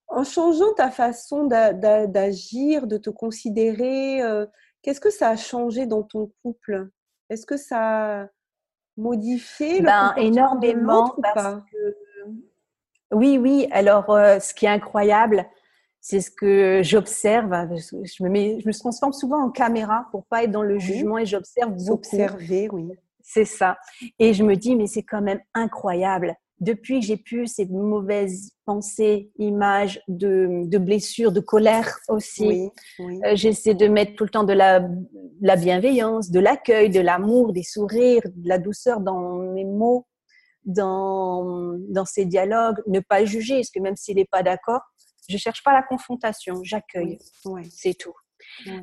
En 0.08 0.24
changeant 0.24 0.74
ta 0.76 0.92
façon 0.92 1.46
d'agir, 1.46 2.86
de 2.86 2.98
te 2.98 3.10
considérer, 3.10 4.22
euh, 4.22 4.46
qu'est-ce 4.84 5.02
que 5.02 5.10
ça 5.10 5.30
a 5.30 5.36
changé 5.36 5.88
dans 5.88 6.04
ton 6.04 6.32
couple? 6.44 6.90
Est-ce 7.30 7.48
que 7.48 7.58
ça 7.58 8.30
modifier 8.98 9.80
le 9.80 9.86
ben, 9.86 10.14
énormément 10.18 11.16
parce 11.22 11.56
que 11.72 11.96
oui 13.12 13.38
oui 13.38 13.68
alors 13.72 14.10
euh, 14.10 14.40
ce 14.40 14.54
qui 14.54 14.66
est 14.66 14.70
incroyable 14.70 15.46
c'est 16.00 16.22
ce 16.22 16.30
que 16.32 16.82
j'observe 16.84 17.52
je 17.78 18.24
me 18.24 18.30
mets 18.30 18.60
je 18.60 18.68
me 18.68 18.74
transforme 18.74 19.14
souvent 19.14 19.44
en 19.44 19.52
caméra 19.52 20.08
pour 20.12 20.26
pas 20.26 20.44
être 20.44 20.52
dans 20.52 20.64
le 20.64 20.78
jugement 20.78 21.18
et 21.18 21.26
j'observe 21.26 21.74
observer 21.90 22.68
oui. 22.72 22.92
C'est 23.24 23.46
ça. 23.46 23.78
Et 24.20 24.34
je 24.34 24.44
me 24.44 24.56
dis 24.56 24.76
mais 24.76 24.86
c'est 24.86 25.04
quand 25.04 25.22
même 25.22 25.40
incroyable 25.54 26.36
depuis 26.64 27.00
que 27.00 27.06
j'ai 27.06 27.18
pu 27.18 27.46
ces 27.48 27.66
mauvaises 27.66 28.52
pensées, 28.66 29.32
images 29.38 30.02
de, 30.08 30.64
de 30.66 30.78
blessures, 30.78 31.32
de 31.32 31.40
colère 31.40 31.98
aussi, 32.08 32.70
euh, 33.00 33.36
j'essaie 33.36 33.74
de 33.74 33.88
mettre 33.88 34.16
tout 34.16 34.24
le 34.24 34.30
temps 34.30 34.44
de 34.44 34.54
la, 34.54 34.88
la 35.42 35.56
bienveillance, 35.56 36.32
de 36.32 36.40
l'accueil, 36.40 36.90
de 36.90 37.02
l'amour, 37.02 37.54
des 37.54 37.64
sourires, 37.64 38.22
de 38.26 38.48
la 38.48 38.58
douceur 38.58 39.02
dans 39.02 39.38
mes 39.54 39.66
mots, 39.66 40.08
dans, 40.66 41.78
dans 41.90 42.06
ces 42.06 42.26
dialogues, 42.26 42.82
ne 42.88 43.02
pas 43.02 43.26
juger, 43.26 43.58
parce 43.58 43.72
que 43.72 43.80
même 43.80 43.96
s'il 43.96 44.16
n'est 44.16 44.26
pas 44.26 44.44
d'accord, 44.44 44.82
je 45.30 45.38
cherche 45.38 45.64
pas 45.64 45.74
la 45.74 45.84
confrontation, 45.84 46.62
j'accueille, 46.64 47.18
c'est 47.70 47.98
tout. 47.98 48.14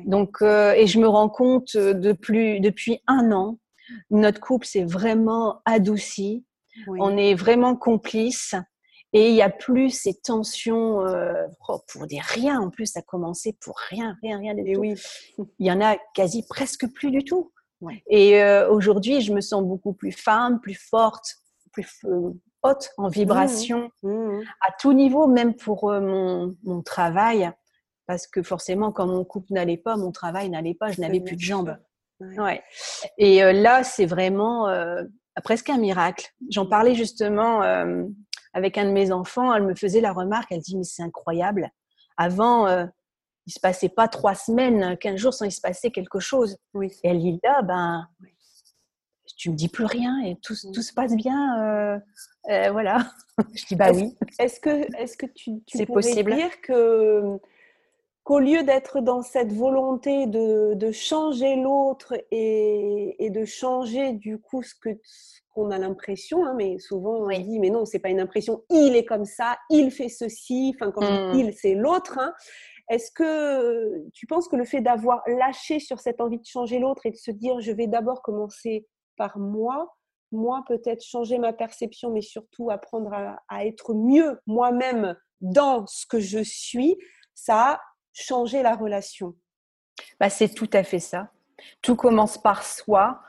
Donc, 0.05 0.41
euh, 0.41 0.73
et 0.73 0.87
je 0.87 0.99
me 0.99 1.07
rends 1.07 1.29
compte 1.29 1.75
euh, 1.75 1.93
depuis, 1.93 2.59
depuis 2.61 2.99
un 3.07 3.31
an, 3.31 3.59
notre 4.09 4.39
couple 4.39 4.65
s'est 4.65 4.83
vraiment 4.83 5.61
adouci 5.65 6.45
on 6.87 7.17
est 7.17 7.33
vraiment 7.33 7.75
complices. 7.75 8.55
Et 9.13 9.29
il 9.29 9.33
n'y 9.33 9.41
a 9.41 9.49
plus 9.49 9.89
ces 9.89 10.13
tensions 10.13 11.05
euh, 11.05 11.45
oh, 11.67 11.81
pour 11.91 12.07
des 12.07 12.19
rien. 12.19 12.61
En 12.61 12.69
plus, 12.69 12.85
ça 12.85 12.99
a 12.99 13.01
commencé 13.01 13.57
pour 13.59 13.77
rien, 13.89 14.17
rien, 14.23 14.37
rien 14.37 14.53
du 14.53 14.71
tout. 14.73 14.83
Il 15.59 15.65
y 15.65 15.71
en 15.71 15.81
a 15.81 15.97
quasi 16.13 16.45
presque 16.47 16.87
plus 16.93 17.11
du 17.11 17.23
tout. 17.23 17.51
Et 18.07 18.41
euh, 18.41 18.69
aujourd'hui, 18.69 19.21
je 19.21 19.33
me 19.33 19.41
sens 19.41 19.63
beaucoup 19.63 19.93
plus 19.93 20.11
femme, 20.11 20.61
plus 20.61 20.75
forte, 20.75 21.37
plus 21.73 21.87
euh, 22.05 22.29
haute 22.61 22.91
en 22.97 23.07
vibration, 23.07 23.89
mmh, 24.03 24.11
mmh. 24.11 24.43
à 24.61 24.71
tout 24.79 24.93
niveau, 24.93 25.27
même 25.27 25.55
pour 25.55 25.91
mon, 25.91 26.81
travail. 26.85 27.51
Parce 28.05 28.27
que 28.27 28.43
forcément, 28.43 28.91
quand 28.91 29.07
mon 29.07 29.25
couple 29.25 29.53
n'allait 29.53 29.77
pas, 29.77 29.97
mon 29.97 30.11
travail 30.11 30.49
n'allait 30.49 30.75
pas, 30.75 30.91
je 30.91 31.01
n'avais 31.01 31.21
plus 31.21 31.35
de 31.35 31.41
jambes. 31.41 31.75
Ouais. 32.37 32.61
Et 33.17 33.41
là, 33.51 33.83
c'est 33.83 34.05
vraiment 34.05 34.67
presque 35.43 35.69
un 35.69 35.77
miracle. 35.77 36.33
J'en 36.49 36.65
parlais 36.65 36.95
justement 36.95 37.63
euh, 37.63 38.03
avec 38.53 38.77
un 38.77 38.85
de 38.85 38.91
mes 38.91 39.11
enfants. 39.11 39.53
Elle 39.53 39.63
me 39.63 39.75
faisait 39.75 40.01
la 40.01 40.11
remarque. 40.11 40.51
Elle 40.51 40.59
dit 40.59 40.75
mais 40.75 40.83
c'est 40.83 41.03
incroyable. 41.03 41.71
Avant, 42.17 42.67
euh, 42.67 42.85
il 43.47 43.53
se 43.53 43.59
passait 43.59 43.89
pas 43.89 44.07
trois 44.07 44.35
semaines, 44.35 44.97
quinze 44.97 45.17
jours 45.17 45.33
sans 45.33 45.45
il 45.45 45.51
se 45.51 45.61
passer 45.61 45.91
quelque 45.91 46.19
chose. 46.19 46.57
Oui. 46.73 46.91
Et 47.03 47.09
elle 47.09 47.19
dit 47.19 47.39
là, 47.43 47.61
ben, 47.61 48.07
tu 49.37 49.49
me 49.49 49.55
dis 49.55 49.69
plus 49.69 49.85
rien 49.85 50.19
et 50.19 50.37
tout, 50.41 50.53
tout 50.73 50.81
se 50.81 50.93
passe 50.93 51.15
bien. 51.15 51.95
Euh, 52.49 52.71
voilà. 52.71 53.09
Je 53.53 53.65
dis 53.65 53.75
bah 53.75 53.91
oui. 53.93 54.15
Est-ce 54.37 54.59
que, 54.59 54.85
est-ce 55.01 55.17
que 55.17 55.25
tu, 55.25 55.63
tu 55.65 55.85
pourrais 55.85 56.01
possible. 56.01 56.35
dire 56.35 56.61
que 56.61 57.39
qu'au 58.23 58.39
lieu 58.39 58.63
d'être 58.63 59.01
dans 59.01 59.21
cette 59.21 59.51
volonté 59.51 60.27
de, 60.27 60.91
changer 60.91 61.55
l'autre 61.55 62.13
et, 62.31 63.29
de 63.29 63.45
changer 63.45 64.13
du 64.13 64.39
coup 64.39 64.63
ce 64.63 64.75
que 64.75 64.89
qu'on 65.53 65.69
a 65.69 65.77
l'impression, 65.77 66.45
hein, 66.45 66.53
mais 66.55 66.79
souvent 66.79 67.25
on 67.25 67.27
dit 67.27 67.59
mais 67.59 67.69
non 67.69 67.83
c'est 67.83 67.99
pas 67.99 68.07
une 68.07 68.21
impression, 68.21 68.63
il 68.69 68.95
est 68.95 69.03
comme 69.03 69.25
ça, 69.25 69.57
il 69.69 69.91
fait 69.91 70.07
ceci, 70.07 70.73
enfin 70.73 70.91
quand 70.91 71.01
mmh. 71.01 71.39
il 71.39 71.53
c'est 71.53 71.75
l'autre. 71.75 72.19
Hein. 72.19 72.33
Est-ce 72.89 73.11
que 73.11 74.09
tu 74.13 74.27
penses 74.27 74.47
que 74.47 74.55
le 74.55 74.63
fait 74.63 74.79
d'avoir 74.79 75.21
lâché 75.27 75.79
sur 75.79 75.99
cette 75.99 76.21
envie 76.21 76.39
de 76.39 76.45
changer 76.45 76.79
l'autre 76.79 77.05
et 77.05 77.11
de 77.11 77.17
se 77.17 77.31
dire 77.31 77.59
je 77.59 77.71
vais 77.73 77.87
d'abord 77.87 78.21
commencer 78.21 78.87
par 79.17 79.37
moi, 79.39 79.93
moi 80.31 80.63
peut-être 80.67 81.03
changer 81.03 81.37
ma 81.37 81.51
perception, 81.51 82.11
mais 82.11 82.21
surtout 82.21 82.69
apprendre 82.69 83.11
à 83.13 83.65
être 83.65 83.93
mieux 83.93 84.39
moi-même 84.47 85.17
dans 85.41 85.85
ce 85.85 86.05
que 86.05 86.19
je 86.21 86.39
suis, 86.43 86.97
ça 87.33 87.71
a 87.73 87.81
changé 88.13 88.61
la 88.61 88.75
relation. 88.75 89.35
Bah, 90.19 90.29
c'est 90.29 90.49
tout 90.49 90.69
à 90.73 90.83
fait 90.83 90.99
ça. 90.99 91.31
Tout 91.81 91.95
commence 91.95 92.37
par 92.37 92.63
soi. 92.63 93.21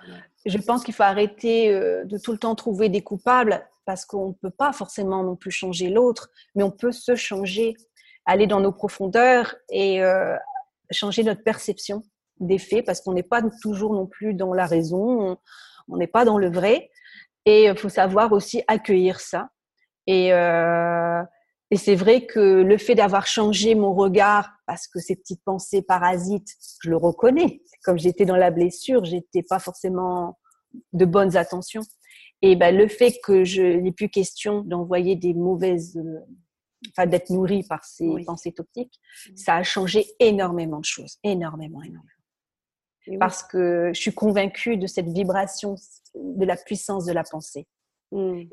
Je 0.47 0.59
pense 0.59 0.85
qu'il 0.85 0.95
faut 0.95 1.03
arrêter 1.03 1.71
euh, 1.71 2.05
de 2.05 2.19
tout 2.19 2.33
le 2.33 2.39
temps 2.39 2.55
trouver 2.55 2.89
des 2.89 3.03
coupables 3.03 3.67
parce 3.85 4.05
qu'on 4.05 4.29
ne 4.29 4.33
peut 4.33 4.51
pas 4.51 4.73
forcément 4.73 5.23
non 5.23 5.37
plus 5.37 5.51
changer 5.51 5.89
l'autre, 5.89 6.31
mais 6.55 6.63
on 6.63 6.71
peut 6.71 6.93
se 6.93 7.17
changer, 7.17 7.75
aller 8.27 8.47
dans 8.47 8.61
nos 8.61 8.73
profondeurs 8.73 9.57
et 9.71 10.03
euh, 10.03 10.37
changer 10.91 11.25
notre 11.25 11.43
perception 11.43 12.03
des 12.41 12.59
faits 12.59 12.87
parce 12.87 13.01
qu'on 13.01 13.13
n'est 13.13 13.23
pas 13.23 13.43
toujours 13.61 13.93
non 13.93 14.07
plus 14.07 14.35
dans 14.35 14.55
la 14.55 14.67
raison, 14.67 15.37
on 15.89 15.97
n'est 15.97 16.07
pas 16.07 16.25
dans 16.25 16.39
le 16.39 16.51
vrai. 16.51 16.91
Et 17.45 17.65
il 17.65 17.77
faut 17.77 17.89
savoir 17.89 18.33
aussi 18.33 18.63
accueillir 18.69 19.21
ça. 19.21 19.51
Et, 20.07 20.33
euh, 20.33 21.23
et 21.71 21.77
c'est 21.77 21.95
vrai 21.95 22.27
que 22.27 22.63
le 22.63 22.79
fait 22.79 22.95
d'avoir 22.95 23.27
changé 23.27 23.75
mon 23.75 23.95
regard, 23.95 24.53
parce 24.73 24.89
que 24.89 25.01
ces 25.01 25.17
petites 25.17 25.45
pensées 25.45 25.83
parasites, 25.83 26.49
je 26.83 26.89
le 26.89 26.97
reconnais. 26.97 27.61
Comme 27.85 27.99
j'étais 27.99 28.25
dans 28.25 28.39
la 28.39 28.51
blessure, 28.51 29.05
j'étais 29.05 29.43
pas 29.43 29.59
forcément 29.59 30.39
de 30.95 31.05
bonnes 31.05 31.37
attentions. 31.37 31.83
Et 32.41 32.57
ben, 32.57 32.75
le 32.75 32.89
fait 32.89 33.21
que 33.23 33.45
je 33.45 33.61
n'ai 33.61 33.93
plus 33.93 34.09
question 34.09 34.63
d'envoyer 34.63 35.15
des 35.15 35.35
mauvaises, 35.35 35.99
euh, 35.99 36.21
enfin 36.89 37.07
d'être 37.07 37.29
nourrie 37.29 37.65
par 37.65 37.85
ces 37.85 38.09
pensées 38.25 38.53
toxiques, 38.53 38.99
ça 39.37 39.57
a 39.57 39.63
changé 39.63 40.07
énormément 40.21 40.79
de 40.79 40.87
choses, 40.87 41.19
énormément, 41.23 41.83
énormément. 41.83 43.19
Parce 43.21 43.43
que 43.43 43.91
je 43.95 44.01
suis 44.01 44.15
convaincue 44.15 44.79
de 44.79 44.87
cette 44.87 45.09
vibration, 45.09 45.75
de 46.15 46.47
la 46.47 46.57
puissance 46.57 47.05
de 47.05 47.13
la 47.13 47.25
pensée. 47.25 47.67
Mmh 48.11 48.45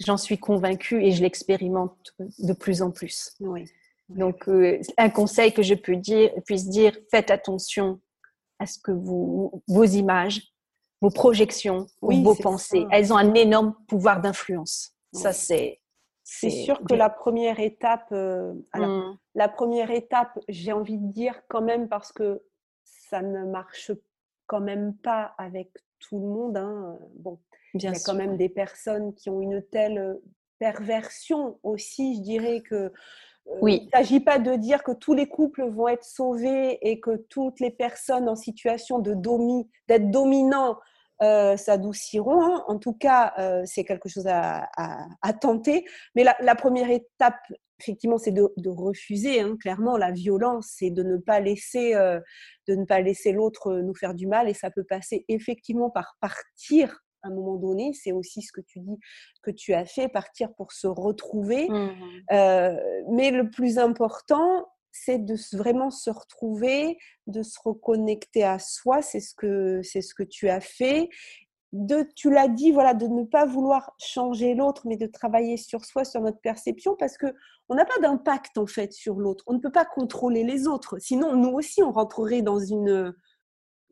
j'en 0.00 0.16
suis 0.16 0.38
convaincue 0.38 1.04
et 1.04 1.12
je 1.12 1.22
l'expérimente 1.22 2.14
de 2.38 2.52
plus 2.52 2.82
en 2.82 2.90
plus. 2.90 3.36
Donc, 4.10 4.48
euh, 4.48 4.80
un 4.98 5.10
conseil 5.10 5.52
que 5.52 5.62
je 5.62 5.74
peux 5.74 5.96
dire, 5.96 6.30
puisse 6.44 6.68
dire, 6.68 6.96
faites 7.10 7.30
attention 7.30 8.00
à 8.58 8.66
ce 8.66 8.78
que 8.78 8.90
vous, 8.90 9.62
vos 9.68 9.84
images, 9.84 10.52
vos 11.00 11.10
projections, 11.10 11.86
vos 12.02 12.34
pensées, 12.34 12.86
elles 12.90 13.12
ont 13.12 13.16
un 13.16 13.32
énorme 13.34 13.74
pouvoir 13.88 14.20
d'influence. 14.20 14.92
Ça, 15.12 15.32
c'est. 15.32 15.80
C'est 16.22 16.50
sûr 16.50 16.80
que 16.88 16.94
la 16.94 17.10
première 17.10 17.58
étape, 17.58 18.06
euh, 18.12 18.52
mmh. 18.74 19.18
la 19.34 19.48
première 19.48 19.90
étape, 19.90 20.38
j'ai 20.48 20.72
envie 20.72 20.98
de 20.98 21.12
dire 21.12 21.42
quand 21.48 21.62
même 21.62 21.88
parce 21.88 22.12
que 22.12 22.44
ça 22.84 23.20
ne 23.20 23.46
marche 23.46 23.90
quand 24.46 24.60
même 24.60 24.96
pas 24.96 25.34
avec 25.38 25.72
tout 25.98 26.20
le 26.20 26.26
monde. 26.26 26.56
Hein. 26.56 26.98
Bon, 27.16 27.40
il 27.74 27.82
y 27.82 27.88
a 27.88 27.94
quand 27.94 28.14
même 28.14 28.36
des 28.36 28.48
personnes 28.48 29.12
qui 29.14 29.28
ont 29.28 29.40
une 29.40 29.60
telle 29.72 30.20
perversion 30.60 31.58
aussi, 31.64 32.16
je 32.16 32.20
dirais 32.20 32.60
que 32.60 32.92
oui. 33.60 33.80
Il 33.82 33.84
ne 33.86 33.90
s'agit 33.90 34.20
pas 34.20 34.38
de 34.38 34.54
dire 34.54 34.82
que 34.82 34.92
tous 34.92 35.14
les 35.14 35.26
couples 35.26 35.64
vont 35.68 35.88
être 35.88 36.04
sauvés 36.04 36.78
et 36.82 37.00
que 37.00 37.16
toutes 37.28 37.60
les 37.60 37.70
personnes 37.70 38.28
en 38.28 38.36
situation 38.36 38.98
de 38.98 39.14
domi, 39.14 39.68
d'être 39.88 40.10
dominants 40.10 40.78
euh, 41.22 41.56
s'adouciront. 41.56 42.42
Hein. 42.42 42.64
En 42.66 42.78
tout 42.78 42.94
cas, 42.94 43.34
euh, 43.38 43.62
c'est 43.66 43.84
quelque 43.84 44.08
chose 44.08 44.26
à, 44.26 44.68
tenter. 45.40 45.84
Mais 46.14 46.24
la, 46.24 46.54
première 46.54 46.90
étape, 46.90 47.40
effectivement, 47.78 48.16
c'est 48.18 48.32
de, 48.32 48.68
refuser 48.68 49.40
hein, 49.40 49.56
clairement 49.60 49.98
la 49.98 50.12
violence 50.12 50.80
et 50.80 50.90
de 50.90 51.02
ne 51.02 51.18
pas 51.18 51.40
laisser, 51.40 51.94
euh, 51.94 52.20
de 52.68 52.74
ne 52.74 52.84
pas 52.86 53.00
laisser 53.00 53.32
l'autre 53.32 53.74
nous 53.74 53.94
faire 53.94 54.14
du 54.14 54.26
mal. 54.26 54.48
Et 54.48 54.54
ça 54.54 54.70
peut 54.70 54.84
passer 54.84 55.24
effectivement 55.28 55.90
par 55.90 56.16
partir 56.20 57.00
à 57.22 57.28
un 57.28 57.30
moment 57.30 57.56
donné, 57.56 57.92
c'est 57.92 58.12
aussi 58.12 58.42
ce 58.42 58.52
que 58.52 58.60
tu 58.60 58.80
dis 58.80 58.98
que 59.42 59.50
tu 59.50 59.74
as 59.74 59.84
fait, 59.84 60.08
partir 60.08 60.52
pour 60.54 60.72
se 60.72 60.86
retrouver. 60.86 61.68
Mmh 61.68 61.90
mais 63.10 63.30
le 63.30 63.50
plus 63.50 63.78
important, 63.78 64.66
c'est 64.92 65.18
de 65.18 65.36
vraiment 65.56 65.90
se 65.90 66.10
retrouver, 66.10 66.98
de 67.26 67.42
se 67.42 67.58
reconnecter 67.62 68.44
à 68.44 68.58
soi. 68.58 69.02
C'est 69.02 69.20
ce 69.20 69.34
que 69.34 69.80
c'est 69.82 70.02
ce 70.02 70.14
que 70.14 70.22
tu 70.22 70.48
as 70.48 70.60
fait. 70.60 71.08
De, 71.72 72.04
tu 72.16 72.30
l'as 72.30 72.48
dit, 72.48 72.72
voilà, 72.72 72.94
de 72.94 73.06
ne 73.06 73.22
pas 73.22 73.46
vouloir 73.46 73.94
changer 73.98 74.54
l'autre, 74.54 74.88
mais 74.88 74.96
de 74.96 75.06
travailler 75.06 75.56
sur 75.56 75.84
soi, 75.84 76.04
sur 76.04 76.20
notre 76.20 76.40
perception, 76.40 76.96
parce 76.96 77.16
que 77.16 77.32
on 77.68 77.76
n'a 77.76 77.84
pas 77.84 77.98
d'impact 78.02 78.58
en 78.58 78.66
fait 78.66 78.92
sur 78.92 79.20
l'autre. 79.20 79.44
On 79.46 79.52
ne 79.52 79.60
peut 79.60 79.70
pas 79.70 79.84
contrôler 79.84 80.42
les 80.42 80.66
autres. 80.66 80.98
Sinon, 80.98 81.36
nous 81.36 81.50
aussi, 81.50 81.80
on 81.82 81.92
rentrerait 81.92 82.42
dans 82.42 82.58
une 82.58 83.14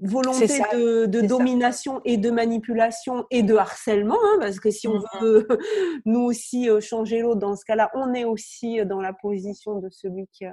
volonté 0.00 0.46
de, 0.46 1.20
domination 1.20 2.00
et 2.04 2.16
de 2.16 2.30
manipulation 2.30 3.26
et 3.30 3.42
de 3.42 3.56
harcèlement, 3.56 4.18
hein, 4.22 4.38
parce 4.40 4.60
que 4.60 4.70
si 4.70 4.86
on 4.88 5.02
veut 5.20 5.48
nous 6.04 6.20
aussi 6.20 6.68
euh, 6.68 6.80
changer 6.80 7.20
l'autre, 7.20 7.40
dans 7.40 7.56
ce 7.56 7.64
cas-là, 7.64 7.90
on 7.94 8.14
est 8.14 8.24
aussi 8.24 8.80
euh, 8.80 8.84
dans 8.84 9.00
la 9.00 9.12
position 9.12 9.80
de 9.80 9.88
celui 9.90 10.26
qui, 10.32 10.46
euh, 10.46 10.52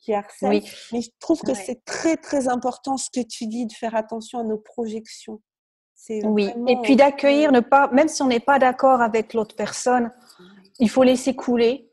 qui 0.00 0.12
harcèle. 0.12 0.62
Mais 0.92 1.00
je 1.00 1.10
trouve 1.20 1.40
que 1.40 1.54
c'est 1.54 1.84
très 1.84 2.16
très 2.16 2.48
important 2.48 2.96
ce 2.96 3.08
que 3.10 3.24
tu 3.24 3.46
dis 3.46 3.66
de 3.66 3.72
faire 3.72 3.94
attention 3.94 4.40
à 4.40 4.44
nos 4.44 4.58
projections. 4.58 5.40
Oui, 6.24 6.50
et 6.66 6.76
puis 6.82 6.96
d'accueillir, 6.96 7.52
ne 7.52 7.60
pas, 7.60 7.88
même 7.92 8.08
si 8.08 8.22
on 8.22 8.26
n'est 8.26 8.40
pas 8.40 8.58
d'accord 8.58 9.00
avec 9.00 9.34
l'autre 9.34 9.54
personne, 9.54 10.10
il 10.80 10.90
faut 10.90 11.04
laisser 11.04 11.36
couler 11.36 11.91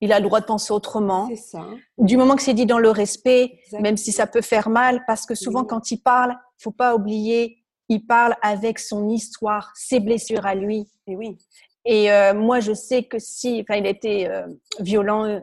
il 0.00 0.12
a 0.12 0.18
le 0.18 0.26
droit 0.26 0.40
de 0.40 0.46
penser 0.46 0.72
autrement. 0.72 1.28
Ça. 1.36 1.66
Du 1.98 2.16
moment 2.16 2.36
que 2.36 2.42
c'est 2.42 2.54
dit 2.54 2.66
dans 2.66 2.78
le 2.78 2.90
respect, 2.90 3.58
même 3.80 3.96
si 3.96 4.12
ça 4.12 4.26
peut 4.26 4.40
faire 4.40 4.70
mal, 4.70 5.02
parce 5.06 5.26
que 5.26 5.34
souvent 5.34 5.64
quand 5.64 5.90
il 5.90 5.98
parle, 5.98 6.36
faut 6.58 6.70
pas 6.70 6.94
oublier, 6.94 7.58
il 7.88 8.06
parle 8.06 8.34
avec 8.40 8.78
son 8.78 9.08
histoire, 9.08 9.72
ses 9.74 10.00
blessures 10.00 10.46
à 10.46 10.54
lui. 10.54 10.88
Et 11.06 11.16
oui. 11.16 11.36
Et 11.84 12.12
euh, 12.12 12.34
moi, 12.34 12.60
je 12.60 12.72
sais 12.72 13.04
que 13.04 13.18
si, 13.18 13.60
enfin, 13.62 13.78
il 13.78 13.86
était 13.86 14.28
euh, 14.28 14.46
violent, 14.78 15.42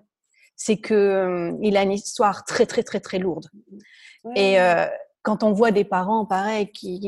c'est 0.55 0.77
que 0.77 0.93
euh, 0.93 1.57
il 1.61 1.77
a 1.77 1.83
une 1.83 1.91
histoire 1.91 2.45
très 2.45 2.65
très 2.65 2.83
très 2.83 2.99
très 2.99 3.19
lourde. 3.19 3.47
Et 4.35 4.57
quand 5.21 5.43
on 5.43 5.53
voit 5.53 5.71
des 5.71 5.85
parents, 5.85 6.25
pareil, 6.25 6.69
qui, 6.71 6.99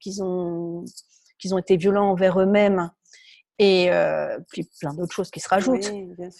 qui, 0.00 0.22
ont 0.22 0.84
qui 1.38 1.52
ont 1.52 1.58
été 1.58 1.76
violents 1.76 2.10
envers 2.10 2.40
eux-mêmes 2.40 2.90
et 3.58 3.90
euh, 3.90 4.38
puis 4.50 4.68
plein 4.80 4.92
d'autres 4.94 5.14
choses 5.14 5.30
qui 5.30 5.40
se 5.40 5.48
rajoutent. 5.48 5.90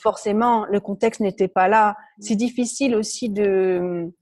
Forcément, 0.01 0.67
le 0.67 0.81
contexte 0.81 1.21
n'était 1.21 1.49
pas 1.49 1.69
là. 1.69 1.97
Mm. 2.19 2.23
C'est 2.23 2.37
difficile 2.37 2.95
aussi 2.95 3.31
de, 3.31 4.13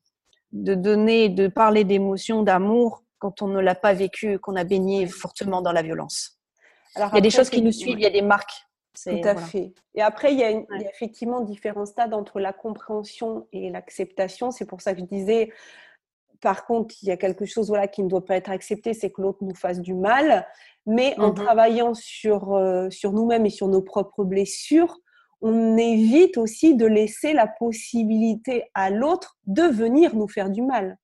de 0.52 0.74
donner, 0.74 1.28
de 1.28 1.48
parler 1.48 1.84
d'émotions, 1.84 2.42
d'amour 2.42 3.02
quand 3.18 3.42
on 3.42 3.48
ne 3.48 3.60
l'a 3.60 3.74
pas 3.74 3.94
vécu, 3.94 4.38
qu'on 4.38 4.54
a 4.54 4.64
baigné 4.64 5.06
fortement 5.06 5.62
dans 5.62 5.72
la 5.72 5.82
violence. 5.82 6.38
Alors 6.94 7.10
il 7.12 7.16
y 7.16 7.18
a 7.18 7.22
des 7.22 7.30
choses 7.30 7.50
qui 7.50 7.62
nous 7.62 7.72
suivent, 7.72 7.98
il 7.98 8.02
y 8.02 8.06
a 8.06 8.10
des 8.10 8.22
marques. 8.22 8.52
Tout 9.02 9.20
à 9.24 9.34
fait. 9.34 9.72
Et 9.94 10.02
après, 10.02 10.32
il 10.32 10.38
y, 10.38 10.44
a 10.44 10.50
il 10.52 10.64
y, 10.80 10.84
a 10.84 10.90
effectivement 10.90 11.40
différents 11.40 11.86
stades 11.86 12.14
entre 12.14 12.38
la 12.38 12.52
compréhension 12.52 13.48
et 13.52 13.68
l'acceptation. 13.70 14.52
C'est 14.52 14.66
pour 14.66 14.80
ça 14.80 14.94
que 14.94 15.00
je 15.00 15.04
disais, 15.04 15.52
par 16.44 16.66
contre, 16.66 16.94
il 17.02 17.08
y 17.08 17.10
a 17.10 17.16
quelque 17.16 17.46
chose 17.46 17.68
voilà, 17.68 17.88
qui 17.88 18.02
ne 18.02 18.08
doit 18.08 18.24
pas 18.24 18.36
être 18.36 18.50
accepté, 18.50 18.92
c'est 18.92 19.10
que 19.10 19.22
l'autre 19.22 19.38
nous 19.40 19.54
fasse 19.54 19.80
du 19.80 19.94
mal. 19.94 20.46
Mais 20.86 21.18
en 21.18 21.30
mmh 21.30 21.34
travaillant 21.34 21.94
sur, 21.94 22.54
euh, 22.54 22.90
sur 22.90 23.12
nous-mêmes 23.12 23.46
et 23.46 23.50
sur 23.50 23.66
nos 23.66 23.80
propres 23.80 24.24
blessures, 24.24 24.98
on 25.40 25.78
évite 25.78 26.36
aussi 26.36 26.74
de 26.74 26.84
laisser 26.84 27.32
la 27.32 27.46
possibilité 27.46 28.64
à 28.74 28.90
l'autre 28.90 29.38
de 29.46 29.62
venir 29.62 30.14
nous 30.14 30.28
faire 30.28 30.50
du 30.50 30.60
mal. 30.60 30.98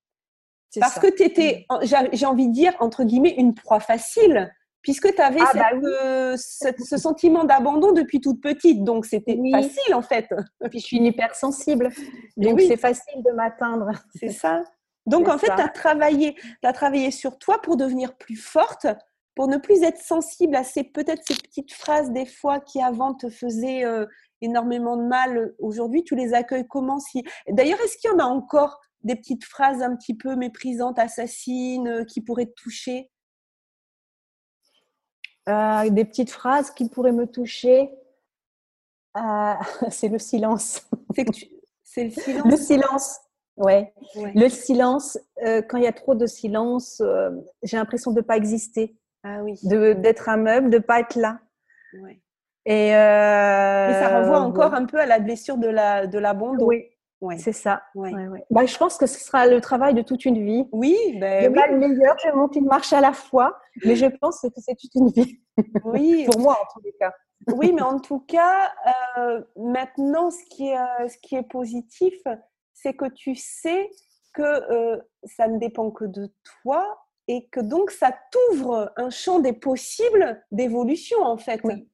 Parce 0.79 0.99
que 0.99 1.07
tu 1.07 1.23
étais, 1.23 1.65
mmh. 1.71 2.09
j'ai 2.13 2.25
envie 2.27 2.47
de 2.47 2.53
dire, 2.53 2.73
entre 2.79 3.03
guillemets, 3.03 3.33
une 3.35 3.55
proie 3.55 3.79
facile, 3.79 4.53
puisque 4.83 5.13
tu 5.13 5.21
avais 5.21 5.41
ah 5.41 5.51
bah 5.55 6.37
ce, 6.37 6.97
sentiment 6.97 7.43
d'abandon 7.45 7.93
depuis 7.93 8.21
toute 8.21 8.41
petite. 8.41 8.83
Donc, 8.83 9.07
c'était 9.07 9.39
facile, 9.51 9.95
en 9.95 10.03
fait. 10.03 10.29
Puis, 10.69 10.79
je 10.79 10.85
suis 10.85 10.97
une 10.97 11.05
hypersensible. 11.05 11.89
Donc, 12.37 12.61
c'est 12.61 12.77
facile 12.77 13.23
de 13.23 13.31
m'atteindre. 13.31 13.89
C'est 14.15 14.29
ça. 14.29 14.63
Donc, 15.05 15.27
en 15.27 15.37
fait, 15.37 15.47
tu 15.47 15.61
as 15.61 15.69
travaillé, 15.69 16.35
as 16.63 16.73
travaillé 16.73 17.11
sur 17.11 17.37
toi 17.37 17.61
pour 17.61 17.77
devenir 17.77 18.15
plus 18.17 18.35
forte, 18.35 18.87
pour 19.35 19.47
ne 19.47 19.57
plus 19.57 19.81
être 19.83 19.99
sensible 19.99 20.55
à 20.55 20.63
ces 20.63 20.83
peut-être 20.83 21.23
ces 21.25 21.35
petites 21.35 21.73
phrases 21.73 22.11
des 22.11 22.25
fois 22.25 22.59
qui 22.59 22.81
avant 22.81 23.13
te 23.13 23.29
faisaient 23.29 23.85
euh, 23.85 24.05
énormément 24.41 24.97
de 24.97 25.03
mal. 25.03 25.53
Aujourd'hui, 25.59 26.03
tu 26.03 26.15
les 26.15 26.33
accueilles 26.33 26.67
comment 26.67 26.99
si 26.99 27.23
D'ailleurs, 27.49 27.79
est-ce 27.81 27.97
qu'il 27.97 28.11
y 28.11 28.13
en 28.13 28.19
a 28.19 28.25
encore 28.25 28.79
des 29.03 29.15
petites 29.15 29.45
phrases 29.45 29.81
un 29.81 29.95
petit 29.95 30.15
peu 30.15 30.35
méprisantes, 30.35 30.99
assassines, 30.99 31.87
euh, 31.87 32.05
qui 32.05 32.21
pourraient 32.21 32.45
te 32.45 32.61
toucher? 32.61 33.09
Euh, 35.49 35.89
Des 35.89 36.05
petites 36.05 36.29
phrases 36.29 36.71
qui 36.71 36.87
pourraient 36.89 37.11
me 37.11 37.25
toucher. 37.25 37.89
c'est 39.89 40.07
le 40.07 40.19
silence. 40.19 40.87
C'est 41.83 42.03
le 42.05 42.11
silence. 42.11 42.45
Le 42.45 42.57
silence. 42.57 43.19
Ouais. 43.57 43.93
Le 44.15 44.49
silence, 44.49 45.17
euh, 45.45 45.61
quand 45.61 45.77
il 45.77 45.83
y 45.83 45.87
a 45.87 45.93
trop 45.93 46.15
de 46.15 46.25
silence, 46.25 47.01
euh, 47.01 47.29
j'ai 47.63 47.77
l'impression 47.77 48.11
de 48.11 48.21
ne 48.21 48.25
pas 48.25 48.37
exister. 48.37 48.97
Ah 49.23 49.43
oui. 49.43 49.59
D'être 49.63 50.29
un 50.29 50.37
meuble, 50.37 50.69
de 50.69 50.77
ne 50.77 50.81
pas 50.81 50.99
être 50.99 51.15
là. 51.15 51.39
Ouais. 52.01 52.21
Et 52.65 52.95
euh, 52.95 53.87
Mais 53.87 53.93
ça 53.93 54.19
renvoie 54.19 54.39
encore 54.39 54.73
un 54.73 54.85
peu 54.85 54.99
à 54.99 55.05
la 55.05 55.19
blessure 55.19 55.57
de 55.57 55.67
la 55.67 56.07
de 56.07 56.17
l'abandon. 56.19 56.65
Oui. 56.65 56.85
Ouais. 57.21 57.37
C'est 57.37 57.51
ça. 57.51 57.83
Ouais. 57.93 58.11
Bah, 58.49 58.65
je 58.65 58.75
pense 58.77 58.97
que 58.97 59.05
ce 59.05 59.19
sera 59.19 59.45
le 59.45 59.61
travail 59.61 59.93
de 59.93 60.01
toute 60.01 60.25
une 60.25 60.43
vie. 60.43 60.67
Oui, 60.71 60.97
ben, 61.19 61.43
je 61.43 61.49
oui. 61.49 61.53
pas 61.53 61.67
le 61.67 61.77
meilleur, 61.77 62.15
je 62.17 62.31
monte 62.31 62.55
une 62.55 62.65
marche 62.65 62.93
à 62.93 63.01
la 63.01 63.13
fois, 63.13 63.59
mais 63.85 63.95
je 63.95 64.07
pense 64.07 64.41
que 64.41 64.47
c'est 64.57 64.75
toute 64.75 64.95
une 64.95 65.09
vie. 65.09 65.39
Oui. 65.85 66.25
Pour 66.31 66.39
moi, 66.39 66.53
en 66.53 66.65
tous 66.73 66.83
les 66.83 66.93
cas. 66.93 67.13
oui, 67.55 67.73
mais 67.73 67.83
en 67.83 67.99
tout 67.99 68.21
cas, 68.21 68.71
euh, 69.19 69.41
maintenant, 69.55 70.31
ce 70.31 70.43
qui 70.49 70.69
est, 70.69 70.77
euh, 70.77 71.07
ce 71.07 71.17
qui 71.21 71.35
est 71.35 71.43
positif, 71.43 72.15
c'est 72.81 72.93
que 72.93 73.09
tu 73.09 73.35
sais 73.35 73.89
que 74.33 74.41
euh, 74.41 74.97
ça 75.23 75.47
ne 75.47 75.59
dépend 75.59 75.91
que 75.91 76.05
de 76.05 76.31
toi 76.43 77.01
et 77.27 77.47
que 77.49 77.59
donc 77.59 77.91
ça 77.91 78.13
t'ouvre 78.31 78.91
un 78.97 79.09
champ 79.09 79.39
des 79.39 79.53
possibles 79.53 80.43
d'évolution, 80.51 81.21
en 81.21 81.37
fait. 81.37 81.61
Oui. 81.63 81.87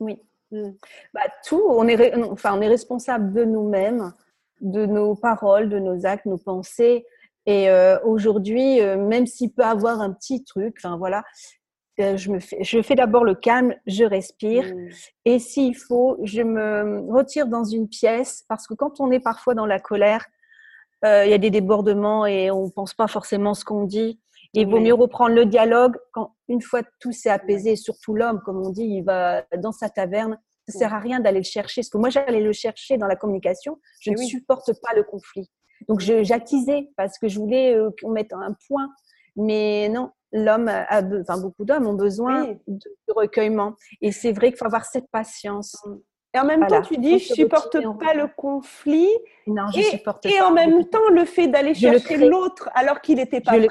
Oui. 0.00 0.20
Mm. 0.50 0.70
Bah, 1.14 1.22
tout, 1.44 1.62
on 1.68 1.86
est, 1.88 2.14
enfin, 2.16 2.56
on 2.56 2.60
est 2.60 2.68
responsable 2.68 3.32
de 3.32 3.44
nous-mêmes, 3.44 4.12
de 4.60 4.86
nos 4.86 5.14
paroles, 5.14 5.68
de 5.68 5.78
nos 5.78 6.06
actes, 6.06 6.26
nos 6.26 6.38
pensées. 6.38 7.06
Et 7.46 7.70
euh, 7.70 7.98
aujourd'hui, 8.02 8.80
euh, 8.80 8.96
même 8.96 9.26
s'il 9.26 9.52
peut 9.52 9.64
avoir 9.64 10.00
un 10.00 10.12
petit 10.12 10.44
truc, 10.44 10.76
enfin 10.78 10.96
voilà, 10.96 11.24
je 11.98 12.30
me 12.30 12.40
fais, 12.40 12.62
je 12.62 12.82
fais 12.82 12.94
d'abord 12.94 13.24
le 13.24 13.34
calme, 13.34 13.74
je 13.86 14.04
respire, 14.04 14.64
mmh. 14.64 14.88
et 15.24 15.38
s'il 15.38 15.76
faut, 15.76 16.18
je 16.22 16.42
me 16.42 17.00
retire 17.10 17.46
dans 17.46 17.64
une 17.64 17.88
pièce 17.88 18.44
parce 18.48 18.66
que 18.66 18.74
quand 18.74 19.00
on 19.00 19.10
est 19.10 19.20
parfois 19.20 19.54
dans 19.54 19.66
la 19.66 19.80
colère, 19.80 20.26
euh, 21.04 21.24
il 21.24 21.30
y 21.30 21.34
a 21.34 21.38
des 21.38 21.50
débordements 21.50 22.26
et 22.26 22.50
on 22.50 22.70
pense 22.70 22.94
pas 22.94 23.06
forcément 23.06 23.54
ce 23.54 23.64
qu'on 23.64 23.84
dit. 23.84 24.18
il 24.54 24.66
vaut 24.66 24.80
mieux 24.80 24.94
reprendre 24.94 25.34
le 25.34 25.44
dialogue 25.44 25.96
quand 26.12 26.34
une 26.48 26.62
fois 26.62 26.82
tout 27.00 27.12
s'est 27.12 27.30
apaisé, 27.30 27.76
surtout 27.76 28.14
l'homme, 28.14 28.40
comme 28.44 28.64
on 28.64 28.70
dit, 28.70 28.84
il 28.84 29.02
va 29.02 29.44
dans 29.58 29.72
sa 29.72 29.88
taverne. 29.90 30.38
Ça 30.68 30.78
sert 30.78 30.94
à 30.94 30.98
rien 30.98 31.20
d'aller 31.20 31.38
le 31.38 31.44
chercher. 31.44 31.82
Parce 31.82 31.90
que 31.90 31.98
moi, 31.98 32.10
j'allais 32.10 32.40
le 32.40 32.52
chercher 32.52 32.96
dans 32.96 33.06
la 33.06 33.14
communication. 33.14 33.78
Je 34.00 34.10
ne 34.10 34.16
supporte 34.16 34.72
pas 34.82 34.94
le 34.96 35.04
conflit. 35.04 35.48
Donc, 35.88 36.00
j'attisais 36.00 36.88
parce 36.96 37.18
que 37.18 37.28
je 37.28 37.38
voulais 37.38 37.76
euh, 37.76 37.90
qu'on 38.02 38.10
mette 38.10 38.32
un 38.32 38.56
point. 38.66 38.88
Mais 39.36 39.88
non, 39.88 40.10
l'homme 40.32 40.68
a, 40.68 41.02
enfin, 41.20 41.40
beaucoup 41.40 41.64
d'hommes 41.64 41.86
ont 41.86 41.94
besoin 41.94 42.56
de, 42.66 42.80
recueillement. 43.08 43.74
Et 44.00 44.12
c'est 44.12 44.32
vrai 44.32 44.48
qu'il 44.48 44.58
faut 44.58 44.66
avoir 44.66 44.84
cette 44.84 45.08
patience. 45.10 45.76
Et 46.34 46.38
en 46.38 46.44
même 46.44 46.66
temps, 46.66 46.82
tu 46.82 46.98
dis, 46.98 47.18
je 47.18 47.32
supporte 47.32 47.78
pas 47.98 48.14
le 48.14 48.28
conflit. 48.28 49.10
Non, 49.46 49.68
je 49.72 49.80
et, 49.80 49.82
supporte 49.84 50.26
et 50.26 50.40
en 50.40 50.52
même 50.52 50.84
temps, 50.86 51.08
le 51.10 51.24
fait 51.24 51.48
d'aller 51.48 51.74
chercher 51.74 52.16
l'autre 52.18 52.68
alors 52.74 53.00
qu'il 53.00 53.16
n'était 53.16 53.40
pas 53.40 53.52
prêt, 53.52 53.68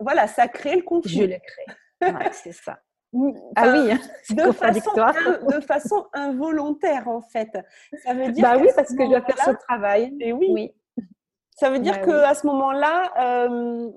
voilà, 0.00 0.26
ça 0.26 0.48
crée 0.48 0.76
le 0.76 0.82
conflit. 0.82 1.16
Je 1.16 1.22
le 1.22 1.36
crée. 1.38 2.12
Ouais, 2.12 2.30
c'est 2.32 2.52
ça. 2.52 2.78
ah 3.56 3.68
oui, 3.72 3.92
hein, 3.92 4.00
de 4.30 4.50
façon, 4.52 4.90
de 4.92 5.60
façon 5.60 6.06
involontaire 6.12 7.06
en 7.06 7.20
fait. 7.20 7.48
Ça 8.04 8.12
veut 8.12 8.32
dire 8.32 8.42
bah 8.42 8.56
oui, 8.60 8.68
parce 8.74 8.88
que 8.92 9.04
je 9.04 9.08
dois 9.08 9.22
faire 9.22 9.38
ce 9.38 9.50
travail. 9.68 10.12
Et 10.20 10.32
oui. 10.32 10.48
oui. 10.50 10.72
Ça 11.52 11.70
veut 11.70 11.78
dire 11.78 11.98
bah 12.00 12.06
que 12.06 12.10
à 12.10 12.34
ce 12.34 12.46
moment-là, 12.48 13.12
euh, 13.46 13.88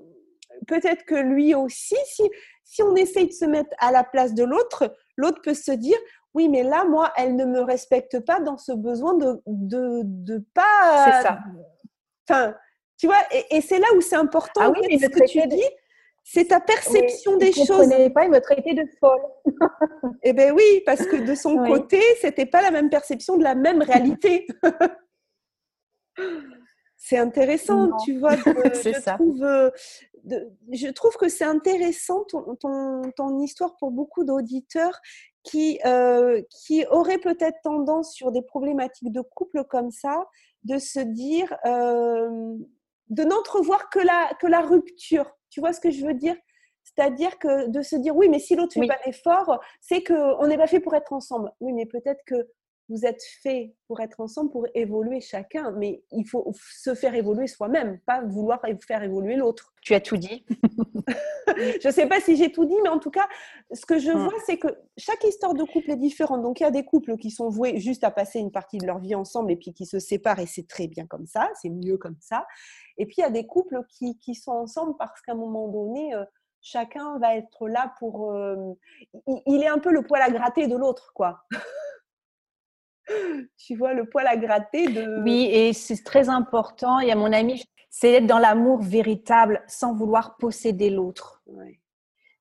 peut-être 0.66 1.04
que 1.04 1.14
lui 1.14 1.54
aussi, 1.54 1.96
si, 2.06 2.28
si 2.64 2.82
on 2.82 2.94
essaye 2.96 3.28
de 3.28 3.32
se 3.32 3.44
mettre 3.44 3.70
à 3.78 3.92
la 3.92 4.04
place 4.04 4.34
de 4.34 4.44
l'autre, 4.44 4.94
l'autre 5.16 5.40
peut 5.42 5.54
se 5.54 5.72
dire 5.72 5.98
oui, 6.34 6.48
mais 6.48 6.62
là, 6.62 6.84
moi, 6.84 7.12
elle 7.16 7.36
ne 7.36 7.44
me 7.44 7.60
respecte 7.60 8.20
pas 8.20 8.40
dans 8.40 8.58
ce 8.58 8.72
besoin 8.72 9.14
de 9.14 9.40
de, 9.46 10.02
de 10.04 10.44
pas. 10.54 11.04
C'est 11.04 11.22
ça. 11.22 11.38
Enfin, 12.28 12.54
tu 12.98 13.06
vois, 13.06 13.22
et, 13.50 13.60
c'est 13.60 13.78
là 13.78 13.86
où 13.96 14.00
c'est 14.00 14.16
important. 14.16 14.60
Ah 14.62 14.70
oui, 14.70 14.98
ce 14.98 15.06
que 15.06 15.26
tu 15.26 15.46
dis, 15.48 15.64
c'est 16.24 16.46
ta 16.46 16.60
perception 16.60 17.36
des 17.36 17.52
choses. 17.52 17.88
Il 17.98 18.12
pas, 18.12 18.24
il 18.24 18.30
me 18.30 18.40
traitait 18.40 18.74
de 18.74 18.84
folle. 19.00 19.20
eh 20.22 20.32
bien 20.32 20.52
oui, 20.52 20.82
parce 20.84 21.06
que 21.06 21.16
de 21.16 21.34
son 21.34 21.64
côté, 21.64 22.02
c'était 22.20 22.46
pas 22.46 22.60
la 22.60 22.70
même 22.70 22.90
perception 22.90 23.36
de 23.36 23.44
la 23.44 23.54
même 23.54 23.80
réalité. 23.80 24.46
c'est 26.96 27.18
intéressant, 27.18 27.96
tu 28.04 28.18
vois. 28.18 28.36
c'est 28.74 28.94
je 28.94 29.00
ça. 29.00 29.14
Trouve, 29.14 29.72
je 30.72 30.88
trouve 30.88 31.16
que 31.16 31.28
c'est 31.28 31.44
intéressant 31.44 32.24
ton, 32.24 32.54
ton, 32.56 33.02
ton, 33.16 33.40
histoire 33.40 33.76
pour 33.76 33.90
beaucoup 33.90 34.24
d'auditeurs 34.24 35.00
qui, 35.42 35.80
euh, 35.86 36.42
qui 36.50 36.84
auraient 36.90 37.18
peut-être 37.18 37.58
tendance 37.62 38.12
sur 38.12 38.32
des 38.32 38.42
problématiques 38.42 39.12
de 39.12 39.20
couple 39.20 39.64
comme 39.64 39.90
ça, 39.90 40.26
de 40.64 40.78
se 40.78 41.00
dire, 41.00 41.56
euh, 41.64 42.56
de 43.08 43.24
n'entrevoir 43.24 43.90
que 43.90 43.98
la, 43.98 44.30
que 44.40 44.46
la 44.46 44.60
rupture. 44.60 45.30
Tu 45.50 45.60
vois 45.60 45.72
ce 45.72 45.80
que 45.80 45.90
je 45.90 46.04
veux 46.04 46.14
dire? 46.14 46.36
C'est-à-dire 46.84 47.38
que 47.38 47.68
de 47.68 47.82
se 47.82 47.96
dire 47.96 48.16
oui, 48.16 48.28
mais 48.28 48.38
si 48.38 48.56
l'autre 48.56 48.78
ne 48.78 48.82
fait 48.82 48.88
pas 48.88 48.98
d'effort, 49.04 49.60
c'est 49.80 50.02
qu'on 50.02 50.46
n'est 50.46 50.56
pas 50.56 50.66
fait 50.66 50.80
pour 50.80 50.94
être 50.94 51.12
ensemble. 51.12 51.52
Oui, 51.60 51.72
mais 51.72 51.86
peut-être 51.86 52.22
que 52.26 52.48
vous 52.88 53.04
êtes 53.04 53.22
fait 53.42 53.74
pour 53.86 54.00
être 54.00 54.20
ensemble, 54.20 54.50
pour 54.50 54.66
évoluer 54.74 55.20
chacun, 55.20 55.72
mais 55.72 56.02
il 56.10 56.26
faut 56.26 56.52
se 56.54 56.94
faire 56.94 57.14
évoluer 57.14 57.46
soi-même, 57.46 57.98
pas 58.06 58.22
vouloir 58.22 58.60
faire 58.86 59.02
évoluer 59.02 59.36
l'autre. 59.36 59.74
Tu 59.82 59.94
as 59.94 60.00
tout 60.00 60.16
dit. 60.16 60.44
je 61.56 61.88
ne 61.88 61.92
sais 61.92 62.06
pas 62.06 62.20
si 62.20 62.36
j'ai 62.36 62.50
tout 62.50 62.64
dit, 62.64 62.76
mais 62.82 62.88
en 62.88 62.98
tout 62.98 63.10
cas, 63.10 63.28
ce 63.72 63.84
que 63.84 63.98
je 63.98 64.10
vois, 64.10 64.34
c'est 64.46 64.58
que 64.58 64.68
chaque 64.96 65.22
histoire 65.24 65.54
de 65.54 65.64
couple 65.64 65.90
est 65.90 65.96
différente. 65.96 66.42
Donc, 66.42 66.60
il 66.60 66.62
y 66.62 66.66
a 66.66 66.70
des 66.70 66.84
couples 66.84 67.16
qui 67.16 67.30
sont 67.30 67.50
voués 67.50 67.78
juste 67.78 68.04
à 68.04 68.10
passer 68.10 68.38
une 68.38 68.50
partie 68.50 68.78
de 68.78 68.86
leur 68.86 68.98
vie 68.98 69.14
ensemble 69.14 69.52
et 69.52 69.56
puis 69.56 69.72
qui 69.74 69.86
se 69.86 69.98
séparent 69.98 70.40
et 70.40 70.46
c'est 70.46 70.66
très 70.66 70.88
bien 70.88 71.06
comme 71.06 71.26
ça, 71.26 71.50
c'est 71.60 71.70
mieux 71.70 71.98
comme 71.98 72.16
ça. 72.20 72.46
Et 72.96 73.06
puis, 73.06 73.16
il 73.18 73.22
y 73.22 73.24
a 73.24 73.30
des 73.30 73.46
couples 73.46 73.82
qui, 73.88 74.18
qui 74.18 74.34
sont 74.34 74.52
ensemble 74.52 74.94
parce 74.98 75.20
qu'à 75.20 75.32
un 75.32 75.36
moment 75.36 75.68
donné, 75.68 76.14
euh, 76.14 76.24
chacun 76.60 77.18
va 77.18 77.36
être 77.36 77.68
là 77.68 77.92
pour... 77.98 78.32
Euh, 78.32 78.56
il, 79.46 79.62
est 79.62 79.68
un 79.68 79.78
peu 79.78 79.92
le 79.92 80.02
poil 80.02 80.22
à 80.22 80.30
gratter 80.30 80.66
de 80.66 80.76
l'autre, 80.76 81.12
quoi. 81.14 81.44
tu 83.56 83.76
vois, 83.76 83.94
le 83.94 84.08
poil 84.08 84.26
à 84.26 84.36
gratter 84.36 84.88
de... 84.88 85.22
Oui, 85.22 85.48
et 85.52 85.72
c'est 85.72 86.02
très 86.04 86.28
important. 86.28 87.00
Et 87.00 87.10
à 87.10 87.16
mon 87.16 87.32
ami, 87.32 87.64
c'est 87.90 88.12
d'être 88.12 88.26
dans 88.26 88.38
l'amour 88.38 88.82
véritable 88.82 89.62
sans 89.66 89.94
vouloir 89.94 90.36
posséder 90.36 90.90
l'autre. 90.90 91.42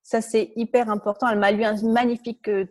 Ça, 0.04 0.22
c'est 0.22 0.52
hyper 0.56 0.90
important. 0.90 1.28
Elle 1.30 1.40
m'a 1.40 1.52
lu 1.52 1.64
un 1.64 1.82
magnifique 1.84 2.48
euh, 2.48 2.66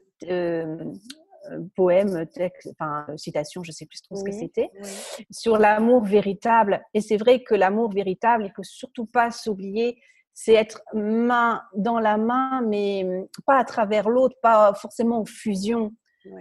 euh, 1.51 1.61
poème, 1.75 2.27
texte, 2.27 2.69
enfin, 2.73 3.07
citation, 3.17 3.63
je 3.63 3.71
ne 3.71 3.75
sais 3.75 3.87
plus 3.87 4.03
trop 4.03 4.17
ce 4.17 4.25
que 4.25 4.33
c'était, 4.33 4.71
sur 5.31 5.59
l'amour 5.59 6.05
véritable. 6.05 6.83
Et 6.95 7.01
c'est 7.01 7.17
vrai 7.17 7.43
que 7.43 7.55
l'amour 7.55 7.93
véritable, 7.93 8.45
il 8.45 8.49
ne 8.49 8.55
faut 8.55 8.63
surtout 8.63 9.07
pas 9.07 9.31
s'oublier, 9.31 9.99
c'est 10.35 10.55
être 10.55 10.83
main 10.93 11.63
dans 11.75 11.99
la 11.99 12.17
main, 12.19 12.63
mais 12.63 13.07
pas 13.47 13.59
à 13.59 13.65
travers 13.65 14.09
l'autre, 14.09 14.37
pas 14.43 14.75
forcément 14.75 15.21
en 15.21 15.25
fusion. 15.25 15.93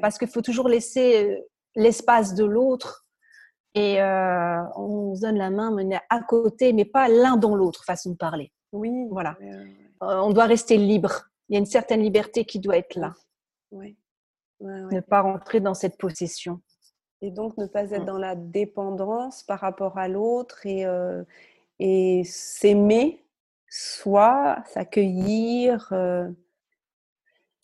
Parce 0.01 0.17
qu'il 0.17 0.27
faut 0.27 0.41
toujours 0.41 0.67
laisser 0.67 1.29
euh, 1.29 1.37
l'espace 1.75 2.33
de 2.33 2.45
l'autre 2.45 3.05
et 3.73 4.01
euh, 4.01 4.61
on 4.75 5.15
se 5.15 5.21
donne 5.21 5.37
la 5.37 5.49
main, 5.49 5.71
mais 5.71 5.99
à 6.09 6.21
côté, 6.21 6.71
mais 6.71 6.85
pas 6.85 7.09
l'un 7.09 7.35
dans 7.35 7.55
l'autre, 7.55 7.83
façon 7.83 8.11
de 8.11 8.15
parler. 8.15 8.51
Oui. 8.71 8.91
Voilà. 9.09 9.37
Euh, 9.41 9.65
on 9.99 10.31
doit 10.31 10.45
rester 10.45 10.77
libre. 10.77 11.29
Il 11.49 11.53
y 11.53 11.55
a 11.57 11.59
une 11.59 11.65
certaine 11.65 12.01
liberté 12.01 12.45
qui 12.45 12.59
doit 12.59 12.77
être 12.77 12.95
là. 12.95 13.13
Oui. 13.71 13.97
ne 14.61 14.99
pas 15.01 15.21
rentrer 15.21 15.59
dans 15.59 15.73
cette 15.73 15.97
possession. 15.97 16.61
Et 17.21 17.31
donc 17.31 17.57
ne 17.57 17.65
pas 17.65 17.91
être 17.91 18.03
mm. 18.03 18.05
dans 18.05 18.17
la 18.17 18.35
dépendance 18.35 19.43
par 19.43 19.59
rapport 19.59 19.97
à 19.97 20.07
l'autre 20.07 20.65
et, 20.65 20.85
et 21.79 22.23
s'aimer 22.23 23.25
soi, 23.69 24.63
s'accueillir. 24.67 25.91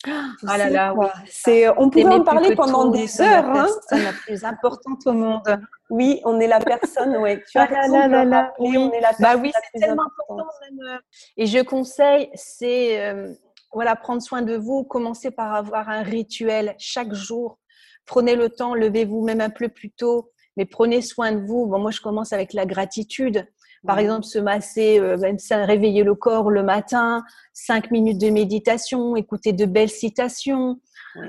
Ah 0.04 0.58
là 0.58 0.68
là, 0.68 0.94
oui. 0.94 1.06
C'est, 1.26 1.68
on 1.78 1.88
pourrait 1.88 2.14
en 2.14 2.24
parler 2.24 2.56
pendant 2.56 2.86
des 2.86 3.20
heures. 3.20 3.44
Hein. 3.44 3.66
C'est 3.88 4.02
la 4.02 4.12
plus 4.12 4.44
importante 4.44 5.06
au 5.06 5.12
monde. 5.12 5.60
Oui, 5.90 6.20
on 6.24 6.40
est 6.40 6.46
la 6.46 6.58
personne. 6.58 7.16
Tu 7.50 7.58
as 7.58 7.68
ah 7.70 7.88
là 7.88 8.08
là 8.08 8.24
là 8.24 8.52
oui. 8.58 8.76
on 8.76 8.90
est 8.92 9.00
la 9.00 9.12
bah 9.20 9.36
oui, 9.36 9.52
c'est 9.72 9.80
tellement 9.80 10.04
important. 10.04 10.48
Euh, 10.88 10.98
et 11.36 11.46
je 11.46 11.60
conseille, 11.60 12.30
c'est 12.34 13.00
euh, 13.00 13.32
voilà, 13.72 13.94
prendre 13.94 14.22
soin 14.22 14.42
de 14.42 14.56
vous. 14.56 14.84
Commencez 14.84 15.30
par 15.30 15.54
avoir 15.54 15.88
un 15.88 16.02
rituel 16.02 16.74
chaque 16.78 17.12
jour. 17.12 17.58
Prenez 18.06 18.34
le 18.34 18.48
temps, 18.48 18.74
levez-vous 18.74 19.22
même 19.22 19.40
un 19.40 19.50
peu 19.50 19.68
plus 19.68 19.90
tôt, 19.90 20.32
mais 20.56 20.64
prenez 20.64 21.02
soin 21.02 21.32
de 21.32 21.46
vous. 21.46 21.66
Bon, 21.66 21.78
moi, 21.78 21.90
je 21.90 22.00
commence 22.00 22.32
avec 22.32 22.52
la 22.52 22.66
gratitude. 22.66 23.46
Par 23.86 23.98
exemple, 23.98 24.24
se 24.24 24.38
masser, 24.38 25.00
euh, 25.00 25.16
même 25.16 25.38
ça, 25.38 25.64
réveiller 25.64 26.04
le 26.04 26.14
corps 26.14 26.50
le 26.50 26.62
matin, 26.62 27.24
cinq 27.52 27.90
minutes 27.90 28.20
de 28.20 28.30
méditation, 28.30 29.16
écouter 29.16 29.52
de 29.52 29.64
belles 29.64 29.90
citations. 29.90 30.80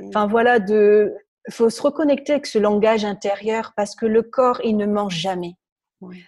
Enfin 0.08 0.28
voilà, 0.28 0.60
de, 0.60 1.14
faut 1.52 1.70
se 1.70 1.82
reconnecter 1.82 2.34
avec 2.34 2.46
ce 2.46 2.60
langage 2.60 3.06
intérieur 3.06 3.74
parce 3.76 3.96
que 3.96 4.06
le 4.06 4.22
corps, 4.22 4.62
il 4.64 4.78
ne 4.78 4.86
mange 4.86 5.16
jamais. 5.16 5.56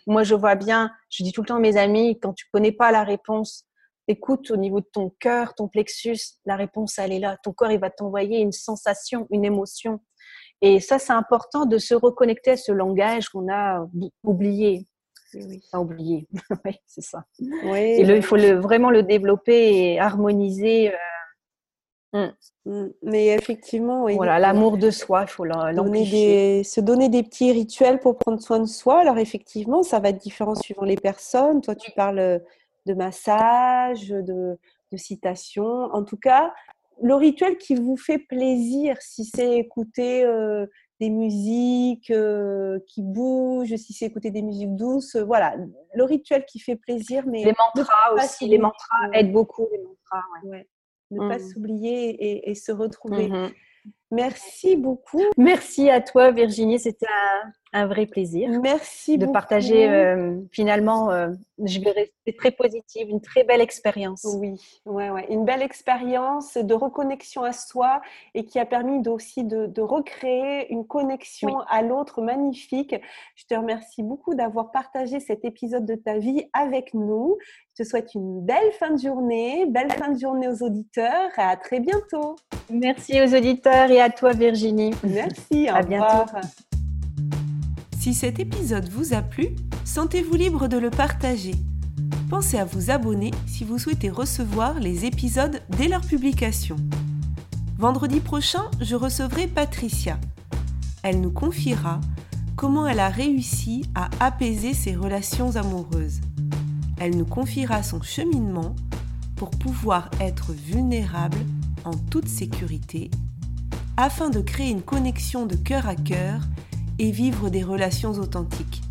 Moi, 0.07 0.23
je 0.23 0.35
vois 0.35 0.55
bien, 0.55 0.91
je 1.09 1.23
dis 1.23 1.31
tout 1.31 1.41
le 1.41 1.47
temps 1.47 1.57
à 1.57 1.59
mes 1.59 1.77
amis, 1.77 2.17
quand 2.19 2.33
tu 2.33 2.45
connais 2.51 2.71
pas 2.71 2.91
la 2.91 3.03
réponse, 3.03 3.65
écoute 4.07 4.49
au 4.51 4.57
niveau 4.57 4.79
de 4.79 4.87
ton 4.91 5.11
cœur, 5.19 5.53
ton 5.53 5.67
plexus, 5.67 6.19
la 6.45 6.55
réponse, 6.55 6.97
elle 6.97 7.11
est 7.11 7.19
là. 7.19 7.37
Ton 7.43 7.51
corps, 7.51 7.71
il 7.71 7.79
va 7.79 7.89
t'envoyer 7.89 8.39
une 8.39 8.51
sensation, 8.51 9.27
une 9.31 9.45
émotion. 9.45 9.99
Et 10.61 10.79
ça, 10.79 10.99
c'est 10.99 11.13
important 11.13 11.65
de 11.65 11.77
se 11.77 11.93
reconnecter 11.93 12.51
à 12.51 12.57
ce 12.57 12.71
langage 12.71 13.29
qu'on 13.29 13.51
a 13.51 13.85
oublié. 14.23 14.87
Oui. 15.47 15.61
à 15.71 15.81
oublier. 15.81 16.27
oui, 16.65 16.77
c'est 16.85 17.01
ça. 17.01 17.25
et 17.39 18.01
il 18.01 18.21
faut 18.21 18.35
le, 18.35 18.53
vraiment 18.53 18.89
le 18.89 19.03
développer 19.03 19.93
et 19.93 19.99
harmoniser. 19.99 20.93
Euh, 22.13 22.27
mm. 22.65 22.71
Mm. 22.71 22.89
Mais 23.03 23.27
effectivement, 23.27 24.03
oui. 24.03 24.15
Voilà, 24.15 24.39
l'amour 24.39 24.77
de 24.77 24.89
soi, 24.91 25.23
il 25.23 25.29
faut 25.29 25.45
l'amplifier. 25.45 26.63
Se 26.63 26.81
donner 26.81 27.09
des 27.09 27.23
petits 27.23 27.51
rituels 27.51 27.99
pour 27.99 28.17
prendre 28.17 28.41
soin 28.41 28.59
de 28.59 28.67
soi. 28.67 28.99
Alors 28.99 29.17
effectivement, 29.17 29.83
ça 29.83 29.99
va 29.99 30.09
être 30.09 30.21
différent 30.21 30.55
suivant 30.55 30.83
les 30.83 30.97
personnes. 30.97 31.61
Toi, 31.61 31.75
tu 31.75 31.91
parles 31.91 32.41
de 32.85 32.93
massage, 32.93 34.09
de, 34.09 34.57
de 34.91 34.97
citation. 34.97 35.65
En 35.65 36.03
tout 36.03 36.17
cas, 36.17 36.53
le 37.01 37.15
rituel 37.15 37.57
qui 37.57 37.75
vous 37.75 37.97
fait 37.97 38.19
plaisir, 38.19 38.97
si 39.01 39.25
c'est 39.25 39.57
écouter 39.57 40.23
euh, 40.23 40.65
des 40.99 41.09
musiques 41.09 42.11
euh, 42.11 42.79
qui 42.87 43.01
bougent, 43.01 43.75
si 43.75 43.93
c'est 43.93 44.05
écouter 44.05 44.31
des 44.31 44.41
musiques 44.41 44.75
douces, 44.75 45.15
euh, 45.15 45.23
voilà, 45.23 45.55
le 45.93 46.03
rituel 46.03 46.45
qui 46.45 46.59
fait 46.59 46.75
plaisir. 46.75 47.23
Mais 47.27 47.43
les 47.43 47.53
mantras 47.57 48.13
aussi, 48.13 48.47
les 48.47 48.57
mantras 48.57 49.09
aident 49.13 49.33
beaucoup. 49.33 49.67
Les 49.71 49.79
mantras, 49.79 50.23
Ne 51.11 51.29
pas 51.29 51.37
mmh. 51.37 51.49
s'oublier 51.49 52.49
et, 52.49 52.55
se 52.55 52.71
retrouver. 52.71 53.29
Mmh 53.29 53.51
Merci 54.11 54.77
beaucoup. 54.77 55.21
Merci 55.37 55.89
à 55.89 56.01
toi, 56.01 56.31
Virginie. 56.31 56.79
C'était 56.79 57.05
un, 57.05 57.51
vrai 57.85 58.05
plaisir. 58.05 58.49
Merci 58.61 59.17
de 59.17 59.25
partager. 59.25 59.89
Euh, 59.89 60.39
finalement, 60.51 61.11
euh, 61.11 61.29
je 61.63 61.79
vais 61.79 61.91
rester 61.91 62.35
très 62.37 62.51
positive, 62.51 63.09
une 63.09 63.21
très 63.21 63.43
belle 63.43 63.61
expérience. 63.61 64.25
Oui, 64.39 64.59
ouais, 64.85 65.09
ouais. 65.09 65.25
une 65.29 65.43
belle 65.43 65.61
expérience 65.61 66.57
de 66.57 66.73
reconnexion 66.73 67.43
à 67.43 67.51
soi 67.51 68.01
et 68.33 68.45
qui 68.45 68.59
a 68.59 68.65
permis 68.65 69.05
aussi 69.09 69.43
de, 69.43 69.81
recréer 69.81 70.71
une 70.71 70.87
connexion 70.87 71.59
à 71.67 71.81
l'autre 71.81 72.21
magnifique. 72.21 72.95
Je 73.35 73.45
te 73.45 73.53
remercie 73.53 74.03
beaucoup 74.03 74.33
d'avoir 74.33 74.71
partagé 74.71 75.19
cet 75.19 75.43
épisode 75.43 75.85
de 75.85 75.95
ta 75.95 76.17
vie 76.17 76.45
avec 76.53 76.93
nous. 76.93 77.37
Je 77.77 77.83
te 77.83 77.89
souhaite 77.89 78.15
une 78.15 78.41
belle 78.41 78.71
fin 78.79 78.91
de 78.91 78.99
journée, 78.99 79.65
belle 79.65 79.91
fin 79.91 80.09
de 80.09 80.19
journée 80.19 80.47
aux 80.47 80.63
auditeurs 80.63 81.29
et 81.37 81.41
à 81.41 81.57
très 81.57 81.79
bientôt. 81.79 82.35
Merci 82.69 83.21
aux 83.21 83.35
auditeurs 83.35 83.91
et 83.91 84.01
à 84.01 84.09
toi 84.09 84.31
Virginie. 84.31 84.93
Merci, 85.03 85.67
à 85.69 85.81
bientôt. 85.81 86.25
Si 88.05 88.13
cet 88.13 88.37
épisode 88.37 88.87
vous 88.89 89.15
a 89.15 89.23
plu, 89.23 89.47
sentez-vous 89.83 90.35
libre 90.35 90.67
de 90.67 90.77
le 90.77 90.91
partager. 90.91 91.55
Pensez 92.29 92.59
à 92.59 92.63
vous 92.63 92.91
abonner 92.91 93.31
si 93.47 93.63
vous 93.63 93.79
souhaitez 93.79 94.11
recevoir 94.11 94.79
les 94.79 95.05
épisodes 95.05 95.59
dès 95.69 95.87
leur 95.87 96.01
publication. 96.01 96.75
Vendredi 97.79 98.19
prochain, 98.19 98.69
je 98.79 98.95
recevrai 98.95 99.47
Patricia. 99.47 100.19
Elle 101.01 101.19
nous 101.19 101.31
confiera 101.31 101.99
comment 102.55 102.85
elle 102.85 102.99
a 102.99 103.09
réussi 103.09 103.85
à 103.95 104.11
apaiser 104.19 104.75
ses 104.75 104.95
relations 104.95 105.55
amoureuses. 105.55 106.21
Elle 106.99 107.17
nous 107.17 107.25
confiera 107.25 107.81
son 107.81 108.03
cheminement 108.03 108.75
pour 109.35 109.49
pouvoir 109.49 110.11
être 110.19 110.51
vulnérable 110.51 111.39
en 111.85 111.95
toute 111.95 112.27
sécurité 112.27 113.09
afin 113.97 114.29
de 114.29 114.41
créer 114.41 114.69
une 114.69 114.83
connexion 114.83 115.47
de 115.47 115.55
cœur 115.55 115.87
à 115.87 115.95
cœur 115.95 116.41
et 116.99 117.11
vivre 117.11 117.49
des 117.49 117.63
relations 117.63 118.11
authentiques. 118.13 118.81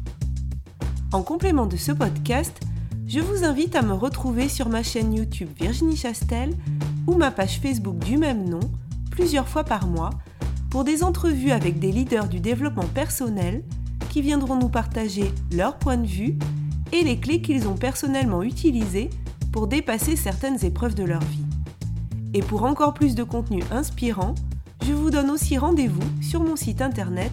En 1.13 1.23
complément 1.23 1.67
de 1.67 1.77
ce 1.77 1.93
podcast, 1.93 2.61
je 3.07 3.21
vous 3.21 3.45
invite 3.45 3.77
à 3.77 3.83
me 3.83 3.93
retrouver 3.93 4.49
sur 4.49 4.69
ma 4.69 4.83
chaîne 4.83 5.15
YouTube 5.15 5.51
Virginie 5.59 5.97
Chastel 5.97 6.55
ou 7.07 7.15
ma 7.15 7.31
page 7.31 7.61
Facebook 7.61 7.99
du 7.99 8.17
même 8.17 8.49
nom 8.49 8.61
plusieurs 9.11 9.49
fois 9.49 9.65
par 9.65 9.87
mois 9.87 10.11
pour 10.71 10.85
des 10.85 11.05
entrevues 11.05 11.53
avec 11.53 11.79
des 11.79 11.93
leaders 11.93 12.29
du 12.29 12.41
développement 12.41 12.87
personnel 12.95 13.63
qui 14.09 14.23
viendront 14.23 14.57
nous 14.57 14.69
partager 14.69 15.33
leur 15.53 15.77
point 15.77 15.97
de 15.97 16.07
vue 16.07 16.39
et 16.93 17.03
les 17.03 17.19
clés 17.19 17.43
qu'ils 17.43 17.69
ont 17.69 17.77
personnellement 17.77 18.43
utilisées 18.43 19.11
pour 19.53 19.67
dépasser 19.67 20.17
certaines 20.17 20.65
épreuves 20.65 20.95
de 20.95 21.05
leur 21.05 21.21
vie. 21.21 21.45
Et 22.33 22.43
pour 22.43 22.65
encore 22.65 22.95
plus 22.95 23.15
de 23.15 23.23
contenu 23.23 23.63
inspirant, 23.71 24.35
je 24.85 24.93
vous 24.93 25.11
donne 25.11 25.31
aussi 25.31 25.57
rendez-vous 25.57 26.03
sur 26.21 26.43
mon 26.43 26.57
site 26.57 26.83
internet 26.83 27.33